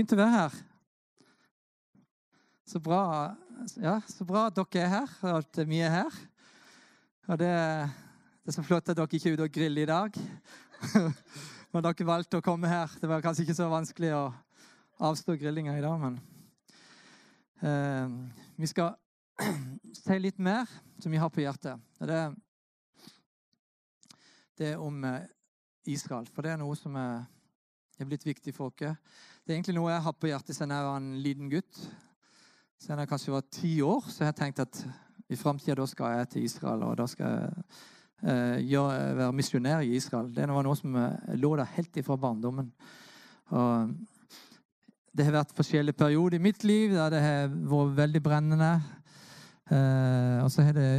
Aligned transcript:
Fint 0.00 0.14
å 0.14 0.16
være 0.16 0.32
her. 0.32 0.54
Så 2.64 2.78
bra, 2.80 3.00
ja, 3.84 3.98
så 4.08 4.24
bra 4.24 4.46
at 4.48 4.56
dere 4.56 4.80
er 4.80 4.92
her, 4.94 5.10
og 5.28 5.40
at 5.42 5.58
vi 5.68 5.80
er 5.84 5.90
her. 5.92 6.14
Og 7.26 7.36
det, 7.42 7.48
det 8.40 8.48
er 8.48 8.54
så 8.56 8.62
flott 8.64 8.88
at 8.88 8.96
dere 8.96 9.18
ikke 9.18 9.28
er 9.28 9.34
ute 9.36 9.44
og 9.44 9.52
griller 9.52 9.82
i 9.84 9.90
dag. 9.90 10.14
Men 11.74 11.84
dere 11.84 12.06
valgte 12.08 12.40
å 12.40 12.44
komme 12.46 12.70
her. 12.70 12.94
Det 12.96 13.10
var 13.10 13.20
kanskje 13.26 13.44
ikke 13.44 13.56
så 13.58 13.66
vanskelig 13.68 14.14
å 14.16 14.22
avstå 15.10 15.36
grillinga 15.42 15.74
i 15.76 15.82
dag, 15.84 15.98
men 16.00 16.16
eh, 17.60 18.16
Vi 18.56 18.70
skal 18.72 18.96
si 20.00 20.16
litt 20.16 20.40
mer 20.40 20.70
som 20.96 21.12
vi 21.12 21.20
har 21.20 21.28
på 21.34 21.44
hjertet. 21.44 21.76
Det, 22.00 22.22
det 24.62 24.72
er 24.72 24.80
om 24.80 25.04
eh, 25.12 25.28
Israel. 25.92 26.24
For 26.32 26.48
det 26.48 26.54
er 26.54 26.64
noe 26.64 26.80
som 26.80 26.96
er, 26.96 27.28
er 28.00 28.08
blitt 28.08 28.24
viktig 28.24 28.56
for 28.56 28.72
oss. 28.72 28.96
Det 29.44 29.52
er 29.52 29.56
egentlig 29.56 29.76
noe 29.78 29.92
jeg 29.92 30.04
har 30.04 30.16
på 30.20 30.28
hjertet 30.28 30.56
siden 30.56 30.74
jeg 30.74 30.86
var 30.86 30.98
en 31.00 31.12
liten 31.24 31.48
gutt. 31.50 31.78
Siden 32.80 33.00
jeg 33.02 33.10
kanskje 33.10 33.32
var 33.34 33.48
ti 33.52 33.72
år, 33.84 34.04
så 34.12 34.26
jeg 34.26 34.36
tenkt 34.36 34.62
at 34.62 34.82
i 35.30 35.38
framtida 35.38 35.86
skal 35.88 36.18
jeg 36.18 36.28
til 36.34 36.44
Israel. 36.44 36.84
Og 36.88 36.96
da 37.00 37.06
skal 37.08 37.32
jeg 38.22 38.62
eh, 38.68 39.16
være 39.18 39.32
misjonær 39.36 39.84
i 39.86 39.94
Israel. 39.96 40.30
Det 40.34 40.48
var 40.48 40.66
noe 40.66 40.78
som 40.78 40.96
eh, 40.96 41.34
lå 41.40 41.54
der 41.56 41.72
helt 41.76 42.00
ifra 42.02 42.18
barndommen. 42.20 42.70
Og 43.50 43.92
det 45.16 45.26
har 45.26 45.38
vært 45.40 45.56
forskjellige 45.56 45.98
perioder 45.98 46.38
i 46.38 46.42
mitt 46.42 46.64
liv 46.64 46.92
der 46.94 47.14
det 47.14 47.22
har 47.24 47.48
vært 47.50 47.96
veldig 48.04 48.22
brennende. 48.22 48.72
Eh, 49.70 50.36
og 50.44 50.50
så 50.52 50.66
har 50.66 50.76
det 50.76 50.90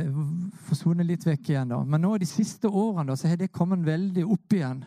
forsvunnet 0.70 1.08
litt 1.08 1.28
vekk 1.28 1.54
igjen. 1.54 1.76
da. 1.76 1.84
Men 1.84 2.04
nå 2.04 2.18
de 2.18 2.30
siste 2.30 2.72
årene 2.72 3.12
da, 3.12 3.20
så 3.20 3.32
har 3.32 3.40
det 3.40 3.54
kommet 3.54 3.86
veldig 3.86 4.26
opp 4.26 4.58
igjen. 4.58 4.82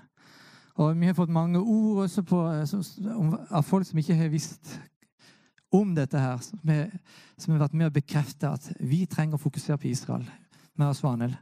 Og 0.74 0.96
vi 0.98 1.06
har 1.06 1.14
fått 1.14 1.30
mange 1.30 1.60
ord 1.60 2.24
på, 2.26 2.38
av 3.50 3.62
folk 3.62 3.86
som 3.86 3.98
ikke 3.98 4.14
har 4.18 4.28
visst 4.32 4.80
om 5.74 5.94
dette 5.94 6.18
her, 6.18 6.38
som 6.42 6.58
har, 6.68 6.90
som 7.38 7.52
har 7.54 7.60
vært 7.64 7.74
med 7.78 7.86
å 7.90 7.94
bekrefte 7.94 8.50
at 8.50 8.66
vi 8.80 9.06
trenger 9.10 9.34
å 9.38 9.42
fokusere 9.42 9.78
på 9.78 9.88
Israel. 9.90 10.24
med 10.74 10.88
oss 10.88 11.02
Vanel. 11.02 11.36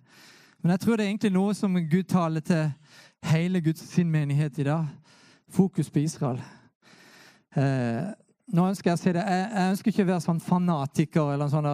Men 0.60 0.70
jeg 0.70 0.80
tror 0.80 0.96
det 0.96 1.04
er 1.04 1.08
egentlig 1.08 1.32
noe 1.32 1.54
som 1.56 1.88
Gud 1.88 2.04
taler 2.04 2.40
til 2.44 2.70
hele 3.24 3.60
Guds 3.64 3.80
sin 3.94 4.10
menighet 4.10 4.58
i 4.58 4.64
dag. 4.68 4.84
Fokus 5.48 5.90
på 5.90 5.98
Israel. 5.98 6.40
Eh, 7.56 8.02
nå 8.52 8.68
ønsker 8.68 8.90
Jeg 8.90 8.98
å 8.98 9.00
si 9.00 9.12
det, 9.12 9.24
jeg, 9.24 9.50
jeg, 9.54 9.70
ønsker 9.70 9.90
ikke 9.90 10.02
å 10.04 10.10
være 10.10 10.26
sånn 10.26 10.40
fanatiker 10.40 11.32
eller 11.32 11.48
sånn 11.48 11.64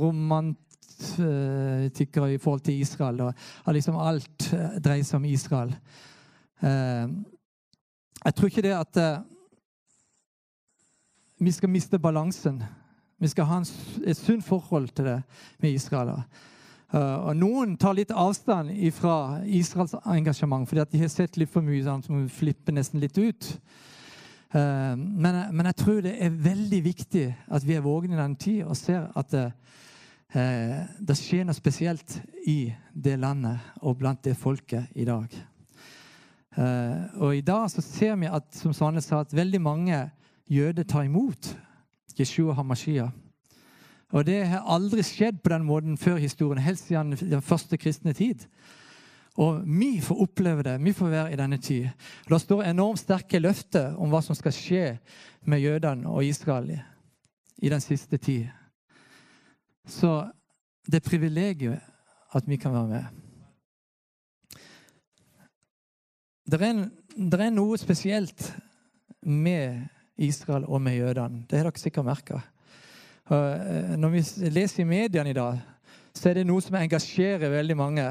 romantiker 0.00 2.26
i 2.32 2.40
forhold 2.40 2.64
til 2.64 2.80
Israel. 2.80 3.20
Og 3.28 3.72
liksom 3.76 3.96
alt 4.00 4.48
dreier 4.80 5.04
seg 5.04 5.20
om 5.20 5.28
Israel. 5.28 5.76
Eh, 6.64 7.08
jeg 8.24 8.34
tror 8.34 8.48
ikke 8.48 8.64
det 8.64 8.72
at 8.72 8.96
eh, 9.00 9.22
vi 11.44 11.52
skal 11.52 11.72
miste 11.72 11.98
balansen. 12.00 12.62
Vi 13.20 13.28
skal 13.28 13.48
ha 13.50 13.60
et 14.06 14.16
sunt 14.16 14.44
forhold 14.44 14.88
til 14.96 15.04
det 15.10 15.22
med 15.60 15.76
Israel. 15.76 16.22
Uh, 16.94 17.26
og 17.26 17.36
Noen 17.36 17.72
tar 17.80 17.96
litt 17.96 18.12
avstand 18.14 18.70
fra 18.94 19.40
Israels 19.50 19.96
engasjement 20.06 20.68
fordi 20.68 20.84
de 20.92 21.00
har 21.00 21.08
sett 21.10 21.36
litt 21.40 21.50
for 21.50 21.64
mye 21.64 21.82
sånn, 21.82 22.04
som 22.06 22.28
flipper 22.30 22.76
nesten 22.76 23.02
litt 23.02 23.18
ut. 23.18 23.48
Men, 24.54 25.40
men, 25.50 25.66
jeg 25.66 25.76
tror 25.80 25.96
det 26.04 26.12
er 26.22 26.36
veldig 26.44 26.78
viktig 26.84 27.24
at 27.50 27.64
vi 27.66 27.74
er 27.74 27.82
vågne 27.82 28.14
i 28.14 28.20
denne 28.20 28.38
tid 28.38 28.60
og 28.62 28.76
ser 28.78 29.08
at 29.18 29.32
det, 29.32 29.48
det 31.02 31.16
skjer 31.18 31.48
noe 31.48 31.58
spesielt 31.58 32.20
i 32.46 32.70
det 32.94 33.16
landet 33.18 33.82
og 33.82 33.98
blant 33.98 34.22
det 34.22 34.36
folket 34.38 34.94
i 34.94 35.08
dag. 35.08 35.26
Og 36.56 37.36
i 37.36 37.42
dag 37.42 37.70
så 37.70 37.82
ser 37.82 38.16
vi 38.20 38.30
at 38.30 38.46
som 38.54 38.74
Svane 38.76 39.02
sa, 39.02 39.20
at 39.20 39.34
veldig 39.34 39.60
mange 39.60 39.98
jøder 40.50 40.86
tar 40.86 41.08
imot 41.08 41.50
Jeshua 42.18 42.54
Hamashia. 42.54 43.08
Og 44.14 44.26
det 44.26 44.44
har 44.46 44.68
aldri 44.70 45.02
skjedd 45.02 45.40
på 45.42 45.50
den 45.50 45.64
måten 45.66 45.96
før 45.98 46.20
historien, 46.22 46.62
helst 46.62 46.86
siden 46.86 47.16
den 47.18 47.42
første 47.42 47.76
kristne 47.76 48.12
tid. 48.14 48.46
Og 49.34 49.64
vi 49.66 49.98
får 50.00 50.20
oppleve 50.22 50.62
det. 50.62 50.76
Vi 50.84 50.92
får 50.92 51.08
være 51.10 51.32
i 51.32 51.36
denne 51.36 51.58
tid. 51.58 51.88
Det 52.28 52.40
står 52.40 52.62
enormt 52.62 53.02
sterke 53.02 53.40
løfter 53.42 53.96
om 53.98 54.12
hva 54.12 54.20
som 54.22 54.38
skal 54.38 54.54
skje 54.54 54.84
med 55.50 55.64
jødene 55.64 56.08
og 56.08 56.24
Israel 56.24 56.70
i 57.58 57.68
den 57.68 57.82
siste 57.82 58.16
tid. 58.16 58.46
Så 59.86 60.30
det 60.86 61.00
er 61.00 61.10
privilegiet 61.10 61.80
at 62.34 62.46
vi 62.46 62.56
kan 62.56 62.72
være 62.72 62.88
med. 62.88 63.23
Det 66.54 66.62
er, 66.62 66.84
er 67.42 67.50
noe 67.50 67.74
spesielt 67.80 68.44
med 69.26 69.88
Israel 70.22 70.68
og 70.70 70.78
med 70.84 71.00
jødene. 71.00 71.40
Det 71.50 71.58
har 71.58 71.66
dere 71.66 71.80
sikkert 71.82 72.06
merka. 72.06 72.36
Eh, 73.26 73.96
når 73.98 74.12
vi 74.12 74.22
leser 74.54 74.84
i 74.84 74.86
mediene 74.86 75.32
i 75.32 75.34
dag, 75.34 75.58
så 76.14 76.30
er 76.30 76.38
det 76.38 76.46
noe 76.46 76.62
som 76.62 76.78
engasjerer 76.78 77.50
veldig 77.56 77.78
mange. 77.80 78.06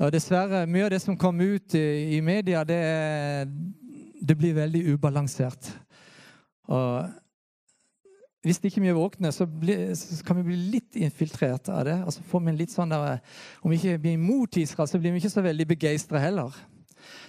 Og 0.00 0.10
dessverre, 0.16 0.64
mye 0.66 0.88
av 0.88 0.92
det 0.96 1.00
som 1.04 1.14
kommer 1.14 1.54
ut 1.54 1.78
i, 1.78 2.18
media, 2.26 2.64
det, 2.66 2.82
det, 4.18 4.34
blir 4.34 4.58
veldig 4.58 4.82
ubalansert. 4.96 5.70
Og 6.66 7.06
hvis 8.42 8.64
ikke 8.66 8.82
vi 8.82 8.90
er 8.90 8.98
våkne, 8.98 9.30
så, 9.30 9.46
blir, 9.46 9.92
så, 9.94 10.24
kan 10.26 10.42
vi 10.42 10.50
bli 10.50 10.62
litt 10.74 10.98
infiltrert 10.98 11.70
av 11.70 11.84
det. 11.86 12.00
Altså 12.02 12.26
får 12.26 12.48
vi 12.48 12.60
litt 12.64 12.74
sånn 12.74 12.90
der, 12.90 13.20
Om 13.62 13.70
vi 13.70 13.78
ikke 13.78 14.00
blir 14.02 14.18
imot 14.18 14.58
Israel, 14.58 14.90
så 14.90 14.98
blir 14.98 15.14
vi 15.14 15.22
ikke 15.22 15.38
så 15.38 15.46
veldig 15.46 15.74
begeistra 15.76 16.18
heller. 16.18 16.66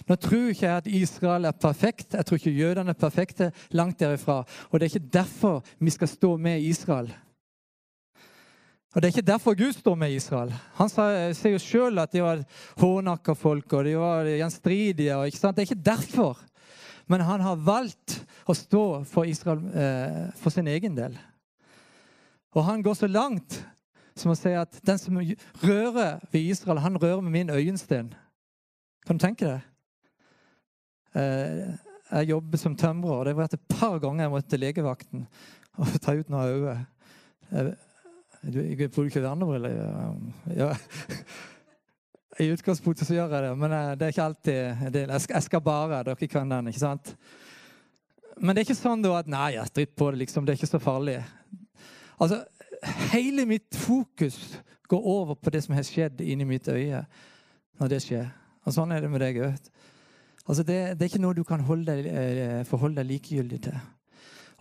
Nå 0.08 0.16
tror 0.16 0.50
ikke 0.50 0.66
jeg 0.66 0.76
at 0.76 0.86
Israel 0.86 1.44
er 1.44 1.56
perfekt. 1.56 2.14
Jeg 2.14 2.26
tror 2.26 2.40
ikke 2.40 2.56
jødene 2.56 2.94
er 2.94 2.98
perfekte. 2.98 3.52
Langt 3.70 4.00
derifra. 4.00 4.42
Og 4.70 4.80
det 4.80 4.86
er 4.86 4.96
ikke 4.96 5.12
derfor 5.12 5.64
vi 5.78 5.90
skal 5.90 6.08
stå 6.08 6.36
med 6.36 6.62
Israel. 6.62 7.12
Og 8.94 9.02
Det 9.02 9.04
er 9.04 9.16
ikke 9.16 9.32
derfor 9.32 9.54
Gud 9.54 9.72
står 9.72 9.94
med 9.94 10.12
Israel. 10.12 10.52
Han 10.74 10.88
sier 10.88 11.52
jo 11.52 11.60
sjøl 11.60 12.00
at 12.00 12.12
de 12.12 12.22
var 12.24 12.40
hårnakka 12.80 13.34
folk 13.36 13.72
og 13.72 13.84
de 13.84 13.96
var 14.00 14.26
gjenstridige. 14.26 15.18
Ikke 15.26 15.38
sant? 15.38 15.56
Det 15.56 15.62
er 15.62 15.68
ikke 15.68 15.90
derfor. 15.90 16.40
Men 17.06 17.20
han 17.20 17.40
har 17.40 17.60
valgt 17.62 18.16
å 18.48 18.56
stå 18.56 18.84
for 19.08 19.28
Israel 19.28 19.60
eh, 19.70 20.24
for 20.40 20.50
sin 20.50 20.68
egen 20.68 20.96
del. 20.96 21.14
Og 22.56 22.64
han 22.64 22.82
går 22.82 22.96
så 22.96 23.08
langt 23.12 23.60
som 24.18 24.32
å 24.32 24.38
si 24.38 24.50
at 24.56 24.80
den 24.82 24.98
som 24.98 25.20
rører 25.62 26.18
ved 26.32 26.40
Israel, 26.40 26.80
han 26.82 26.98
rører 26.98 27.22
med 27.22 27.36
min 27.36 27.52
øyensten. 27.54 28.10
Kan 29.08 29.16
du 29.16 29.22
tenke 29.24 29.46
deg? 29.48 29.60
Eh, 31.16 31.68
jeg 32.10 32.28
jobber 32.28 32.60
som 32.60 32.74
tømrer, 32.76 33.14
og 33.14 33.24
det 33.24 33.36
vært 33.38 33.54
et 33.56 33.68
par 33.70 33.94
ganger 34.02 34.26
jeg 34.26 34.32
måtte 34.34 34.50
til 34.52 34.60
legevakten 34.60 35.22
og 35.80 35.94
ta 36.04 36.12
ut 36.18 36.28
noen 36.28 36.50
øyne. 36.52 36.74
Jeg 37.48 38.90
bruker 38.92 39.06
ikke 39.06 39.22
vernebriller. 39.24 39.78
Ja. 40.52 40.74
I 42.38 42.50
utgangspunktet 42.52 43.08
så 43.08 43.16
gjør 43.16 43.32
jeg 43.32 43.46
det, 43.46 43.52
men 43.58 43.72
eh, 43.72 43.94
det 43.96 44.06
er 44.06 44.12
ikke 44.12 44.26
alltid. 44.28 44.98
Jeg 45.32 45.42
skal 45.46 45.62
bare. 45.64 46.02
Dere 46.04 46.28
kan 46.28 46.52
den, 46.52 46.68
ikke 46.68 46.82
sant? 46.82 47.14
Men 48.36 48.52
det 48.52 48.60
er 48.60 48.68
ikke 48.68 48.76
sånn 48.82 49.02
da 49.02 49.14
at 49.22 49.30
nei, 49.32 49.54
jeg 49.56 49.72
dritt 49.78 49.94
på 49.96 50.10
det, 50.12 50.20
liksom. 50.26 50.44
Det 50.44 50.52
er 50.52 50.60
ikke 50.60 50.68
så 50.74 50.82
farlig. 50.82 51.16
Altså, 52.20 52.42
Hele 53.08 53.42
mitt 53.48 53.74
fokus 53.74 54.36
går 54.86 55.08
over 55.10 55.34
på 55.34 55.50
det 55.50 55.64
som 55.64 55.74
har 55.74 55.82
skjedd 55.88 56.20
inni 56.22 56.44
mitt 56.46 56.68
øye 56.68 57.00
når 57.80 57.90
det 57.90 57.98
skjer. 58.04 58.28
Og 58.68 58.74
sånn 58.76 58.92
er 58.92 59.00
det 59.00 59.08
med 59.08 59.22
deg 59.24 59.38
òg. 59.40 59.70
Altså 60.48 60.64
det, 60.64 60.76
det, 60.96 61.04
er 61.04 61.10
ikke 61.10 61.22
noe 61.22 61.36
du 61.36 61.44
kan 61.44 61.64
deg, 61.86 62.06
eh, 62.08 62.64
forholde 62.68 63.00
deg 63.00 63.08
likegyldig 63.14 63.60
til. 63.64 63.78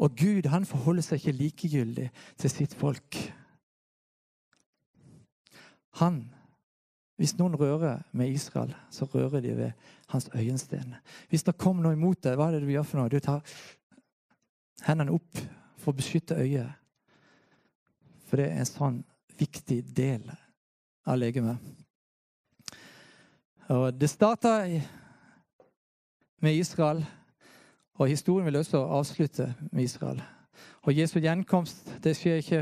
Og 0.03 0.15
Gud 0.15 0.47
han 0.51 0.67
forholder 0.67 1.03
seg 1.03 1.19
ikke 1.19 1.35
likegyldig 1.35 2.07
til 2.39 2.51
sitt 2.51 2.75
folk. 2.77 3.19
Han, 6.01 6.27
Hvis 7.17 7.33
noen 7.39 7.55
rører 7.57 8.03
med 8.13 8.29
Israel, 8.29 8.75
så 8.93 9.07
rører 9.09 9.41
de 9.41 9.55
ved 9.57 9.71
hans 10.13 10.29
øyensten. 10.35 10.93
Hvis 11.29 11.43
det 11.43 11.57
kommer 11.57 11.81
noe 11.83 11.97
imot 11.97 12.21
deg, 12.21 12.35
hva 12.37 12.51
er 12.51 12.59
det 12.59 12.67
du 12.67 12.69
gjør 12.69 12.85
for 12.85 12.99
noe? 13.01 13.09
Du 13.09 13.17
tar 13.19 13.41
hendene 14.85 15.15
opp 15.15 15.41
for 15.81 15.95
å 15.95 15.97
beskytte 15.97 16.37
øyet. 16.37 16.69
For 18.29 18.37
det 18.37 18.51
er 18.51 18.61
en 18.61 18.69
sånn 18.69 19.01
viktig 19.39 19.81
del 19.97 20.29
av 21.07 21.17
legemet. 21.17 21.57
Og 23.67 24.01
det 24.01 24.09
starta 24.09 24.81
med 26.41 26.55
Israel, 26.55 27.05
og 27.93 28.07
historien 28.07 28.45
vil 28.45 28.55
også 28.55 28.77
avslutte 28.77 29.55
med 29.71 29.83
Israel. 29.83 30.21
Og 30.81 30.97
Jesu 30.97 31.19
gjenkomst 31.19 31.89
det 32.03 32.15
skjer 32.15 32.35
ikke 32.35 32.61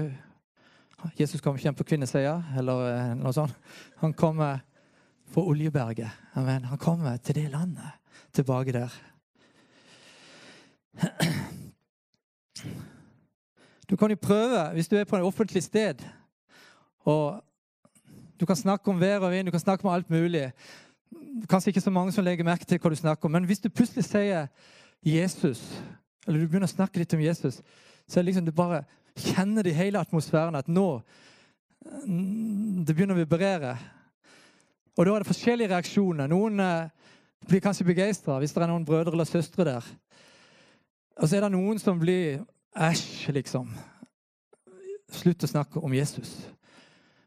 Jesus 1.19 1.41
kommer 1.41 1.59
ikke 1.59 1.67
hjem 1.67 1.75
på 1.77 1.83
kvinnesøya 1.83 2.43
eller 2.57 2.79
eh, 2.89 3.11
noe 3.19 3.33
sånt. 3.35 3.53
Han 4.01 4.13
kommer 4.17 4.63
fra 5.29 5.41
Oljeberget. 5.41 6.09
Amen. 6.33 6.65
Han 6.65 6.77
kommer 6.81 7.17
til 7.17 7.35
det 7.35 7.51
landet, 7.51 7.91
tilbake 8.33 8.73
der. 8.73 8.89
Du 13.89 13.95
kan 13.95 14.09
jo 14.09 14.17
prøve, 14.21 14.69
hvis 14.73 14.87
du 14.87 14.95
er 14.95 15.03
på 15.03 15.15
et 15.17 15.23
offentlig 15.23 15.63
sted 15.63 16.01
og 17.05 17.41
Du 18.39 18.45
kan 18.45 18.55
snakke 18.55 18.91
om 18.91 18.99
vær 18.99 19.19
og 19.19 19.31
vind, 19.31 19.47
du 19.47 19.51
kan 19.51 19.59
snakke 19.59 19.85
om 19.85 19.93
alt 19.93 20.09
mulig 20.09 20.51
kanskje 21.49 21.73
ikke 21.73 21.83
så 21.83 21.93
mange 21.93 22.13
som 22.15 22.25
legger 22.25 22.47
merke 22.47 22.65
til 22.65 22.79
hva 22.79 22.91
du 22.91 22.97
snakker 22.99 23.27
om. 23.27 23.35
Men 23.35 23.47
hvis 23.49 23.61
du 23.63 23.69
plutselig 23.69 24.05
sier 24.07 24.47
Jesus 25.05 25.61
eller 26.25 26.41
du 26.41 26.47
begynner 26.47 26.69
å 26.69 26.73
snakke 26.73 26.99
litt 26.99 27.13
om 27.13 27.21
Jesus, 27.21 27.59
så 28.07 28.19
er 28.19 28.23
det 28.23 28.31
liksom 28.31 28.47
du 28.47 28.53
bare 28.55 28.83
kjenner 29.15 29.65
det 29.65 29.75
i 29.75 29.77
hele 29.77 30.01
atmosfæren 30.01 30.57
at 30.57 30.67
nå 30.67 31.01
Det 31.85 32.95
begynner 32.95 33.13
å 33.13 33.19
vibrere. 33.19 33.75
Og 34.97 35.05
da 35.05 35.11
er 35.13 35.21
det 35.21 35.29
forskjellige 35.29 35.69
reaksjoner. 35.69 36.25
Noen 36.31 36.59
eh, 36.63 36.87
blir 37.45 37.61
kanskje 37.61 37.85
begeistra 37.85 38.39
hvis 38.41 38.55
det 38.55 38.63
er 38.63 38.71
noen 38.71 38.87
brødre 38.87 39.13
eller 39.13 39.27
søstre 39.29 39.67
der. 39.67 39.85
Og 41.21 41.29
så 41.29 41.37
er 41.37 41.45
det 41.45 41.51
noen 41.53 41.77
som 41.79 41.99
blir 42.01 42.41
Æsj, 42.75 43.29
liksom. 43.37 43.69
Slutt 45.13 45.45
å 45.45 45.47
snakke 45.47 45.79
om 45.79 45.93
Jesus. 45.95 46.33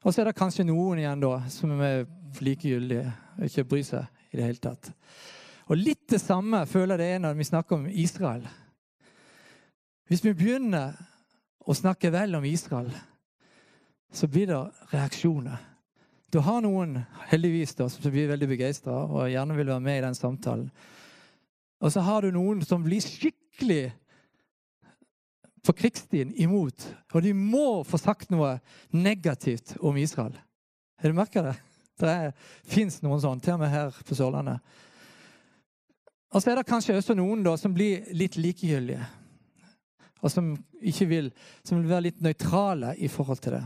Og 0.05 0.12
så 0.12 0.23
er 0.23 0.31
det 0.31 0.39
kanskje 0.39 0.67
noen 0.69 1.00
igjen 1.03 1.23
da, 1.23 1.33
som 1.50 1.73
er 1.83 2.06
likegyldige 2.45 3.11
og 3.39 3.47
ikke 3.49 3.67
bryr 3.71 3.87
seg 3.87 4.33
i 4.33 4.39
det 4.39 4.47
hele 4.47 4.62
tatt. 4.62 4.93
Og 5.69 5.77
litt 5.77 6.06
det 6.11 6.21
samme 6.23 6.62
føler 6.69 6.97
jeg 6.97 7.03
det 7.03 7.09
er 7.17 7.23
når 7.25 7.39
vi 7.39 7.49
snakker 7.49 7.77
om 7.77 7.89
Israel. 7.91 8.45
Hvis 10.09 10.25
vi 10.25 10.33
begynner 10.37 10.97
å 11.69 11.77
snakke 11.77 12.12
vel 12.15 12.39
om 12.39 12.47
Israel, 12.49 12.89
så 14.09 14.29
blir 14.31 14.49
det 14.49 14.61
reaksjoner. 14.95 15.59
Du 16.33 16.41
har 16.45 16.62
noen 16.65 16.99
heldigvis 17.29 17.75
da, 17.77 17.89
som 17.89 18.12
blir 18.12 18.31
veldig 18.31 18.49
begeistra 18.49 18.95
og 19.05 19.29
gjerne 19.33 19.56
vil 19.56 19.71
være 19.73 19.85
med 19.85 19.99
i 19.99 20.05
den 20.05 20.17
samtalen. 20.17 20.71
Og 21.79 21.93
så 21.93 22.03
har 22.05 22.25
du 22.25 22.33
noen 22.35 22.62
som 22.67 22.85
blir 22.85 23.05
skikkelig 23.05 23.91
på 25.64 25.75
krigsstien 25.76 26.32
imot. 26.40 26.87
Og 27.14 27.25
de 27.25 27.32
må 27.37 27.82
få 27.87 28.00
sagt 28.00 28.31
noe 28.34 28.56
negativt 28.94 29.76
om 29.81 29.96
Israel. 30.00 30.37
Har 30.99 31.10
du 31.10 31.16
merka 31.19 31.44
det? 31.44 31.56
Det 31.99 32.14
fins 32.69 33.00
noen 33.02 33.20
sånne, 33.22 33.43
til 33.43 33.56
og 33.56 33.62
med 33.62 33.72
her 33.72 33.96
på 34.06 34.16
Sørlandet. 34.19 34.62
Og 36.28 36.43
så 36.43 36.52
er 36.52 36.60
det 36.60 36.69
kanskje 36.69 36.99
også 36.99 37.16
noen 37.16 37.43
da, 37.46 37.56
som 37.58 37.72
blir 37.75 38.06
litt 38.16 38.37
likegyldige. 38.38 39.06
Og 40.19 40.31
som 40.32 40.52
ikke 40.78 41.08
vil, 41.08 41.32
som 41.66 41.78
vil 41.78 41.90
være 41.90 42.08
litt 42.11 42.22
nøytrale 42.22 42.94
i 42.99 43.08
forhold 43.11 43.43
til 43.43 43.58
det. 43.58 43.64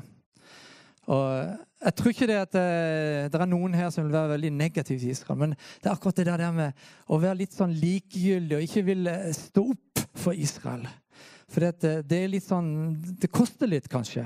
Og 1.10 1.58
Jeg 1.82 1.94
tror 1.98 2.12
ikke 2.12 2.26
det 2.30 2.34
at 2.38 2.52
det, 2.54 2.60
eh, 2.62 3.28
det 3.32 3.40
er 3.40 3.48
noen 3.50 3.72
her 3.74 3.88
som 3.90 4.04
vil 4.04 4.14
være 4.14 4.36
veldig 4.36 4.52
negativ 4.54 5.00
til 5.00 5.10
Israel. 5.10 5.38
Men 5.40 5.50
det 5.50 5.88
er 5.88 5.96
akkurat 5.96 6.16
det 6.16 6.26
der 6.26 6.52
med 6.54 6.84
å 7.10 7.18
være 7.18 7.40
litt 7.40 7.56
sånn 7.56 7.74
likegyldig 7.74 8.54
og 8.54 8.62
ikke 8.62 8.84
vil 8.86 9.10
eh, 9.10 9.32
stå 9.34 9.64
opp 9.72 10.04
for 10.14 10.32
Israel. 10.38 10.86
For 11.52 11.64
det, 11.64 11.84
eh, 11.84 12.00
det 12.06 12.20
er 12.22 12.32
litt 12.32 12.46
sånn 12.46 12.70
Det 13.20 13.30
koster 13.32 13.70
litt, 13.70 13.90
kanskje. 13.92 14.24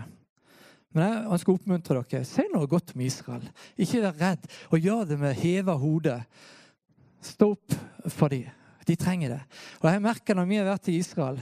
Men 0.96 1.10
jeg 1.10 1.32
ønsker 1.36 1.52
å 1.52 1.58
oppmuntre 1.58 2.02
dere. 2.08 2.24
Si 2.24 2.44
noe 2.52 2.68
godt 2.70 2.94
om 2.94 3.02
Israel. 3.04 3.48
Ikke 3.76 4.00
vær 4.04 4.20
redd. 4.20 4.46
Og 4.70 4.80
gjør 4.80 5.10
det 5.10 5.18
med 5.20 5.36
heva 5.36 5.74
hode. 5.76 6.14
Stå 7.20 7.50
opp 7.52 7.74
for 8.14 8.32
dem. 8.32 8.46
De 8.86 8.94
trenger 8.96 9.34
det. 9.34 9.42
Og 9.82 9.90
jeg 9.90 10.02
merker 10.04 10.38
når 10.38 10.48
vi 10.48 10.58
har 10.60 10.68
vært 10.68 10.88
i 10.92 11.00
Israel, 11.00 11.40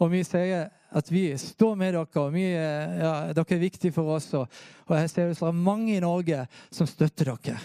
og 0.00 0.08
vi 0.10 0.22
sier 0.24 0.70
at 0.96 1.10
vi 1.12 1.26
står 1.36 1.74
med 1.76 1.92
dere, 1.92 2.22
og 2.22 2.30
vi, 2.32 2.46
ja, 2.48 3.10
dere 3.36 3.56
er 3.58 3.60
viktige 3.60 3.92
for 3.92 4.14
oss, 4.14 4.30
og, 4.38 4.48
og 4.86 4.94
jeg 4.96 5.10
ser 5.12 5.28
det 5.28 5.36
er 5.44 5.58
mange 5.68 5.98
i 5.98 6.00
Norge 6.00 6.46
som 6.72 6.88
støtter 6.88 7.28
dere, 7.34 7.58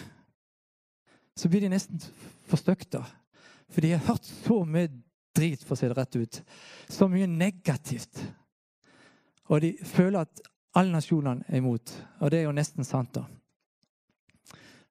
så 1.34 1.48
blir 1.48 1.64
de 1.64 1.72
nesten 1.72 2.04
forstøkta. 2.52 3.00
For 3.72 3.80
de 3.80 3.94
har 3.94 4.04
hørt 4.10 4.28
så 4.28 4.60
mye 4.68 4.92
drit, 5.34 5.64
for 5.64 5.74
å 5.74 5.78
si 5.78 5.88
det 5.90 5.96
rett 5.98 6.16
ut. 6.16 6.40
Så 6.88 7.08
mye 7.10 7.28
negativt. 7.30 8.20
Og 9.50 9.60
de 9.60 9.74
føler 9.84 10.24
at 10.24 10.42
alle 10.74 10.94
nasjonene 10.94 11.44
er 11.48 11.60
imot. 11.60 11.92
Og 12.20 12.30
det 12.30 12.40
er 12.40 12.48
jo 12.48 12.56
nesten 12.56 12.86
sant, 12.86 13.14
da. 13.14 13.24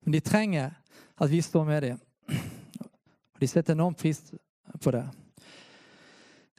Men 0.03 0.17
de 0.17 0.23
trenger 0.23 0.75
at 1.17 1.31
vi 1.31 1.41
står 1.41 1.67
med 1.67 1.81
dem. 1.81 1.99
Og 3.33 3.39
de 3.41 3.47
setter 3.47 3.75
enorm 3.75 3.95
pris 3.95 4.21
på 4.81 4.91
det. 4.91 5.03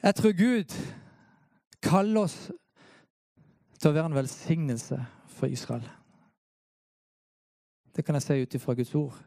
Jeg 0.03 0.15
tror 0.15 0.37
Gud 0.37 0.73
kaller 1.81 2.27
oss 2.27 2.37
til 3.79 3.89
å 3.89 3.95
være 3.95 4.11
en 4.11 4.17
velsignelse 4.17 4.99
for 5.37 5.51
Israel. 5.51 5.85
Det 7.95 8.03
kan 8.05 8.17
jeg 8.17 8.25
si 8.25 8.41
ut 8.41 8.55
ifra 8.57 8.75
Guds 8.75 8.95
ord. 8.95 9.17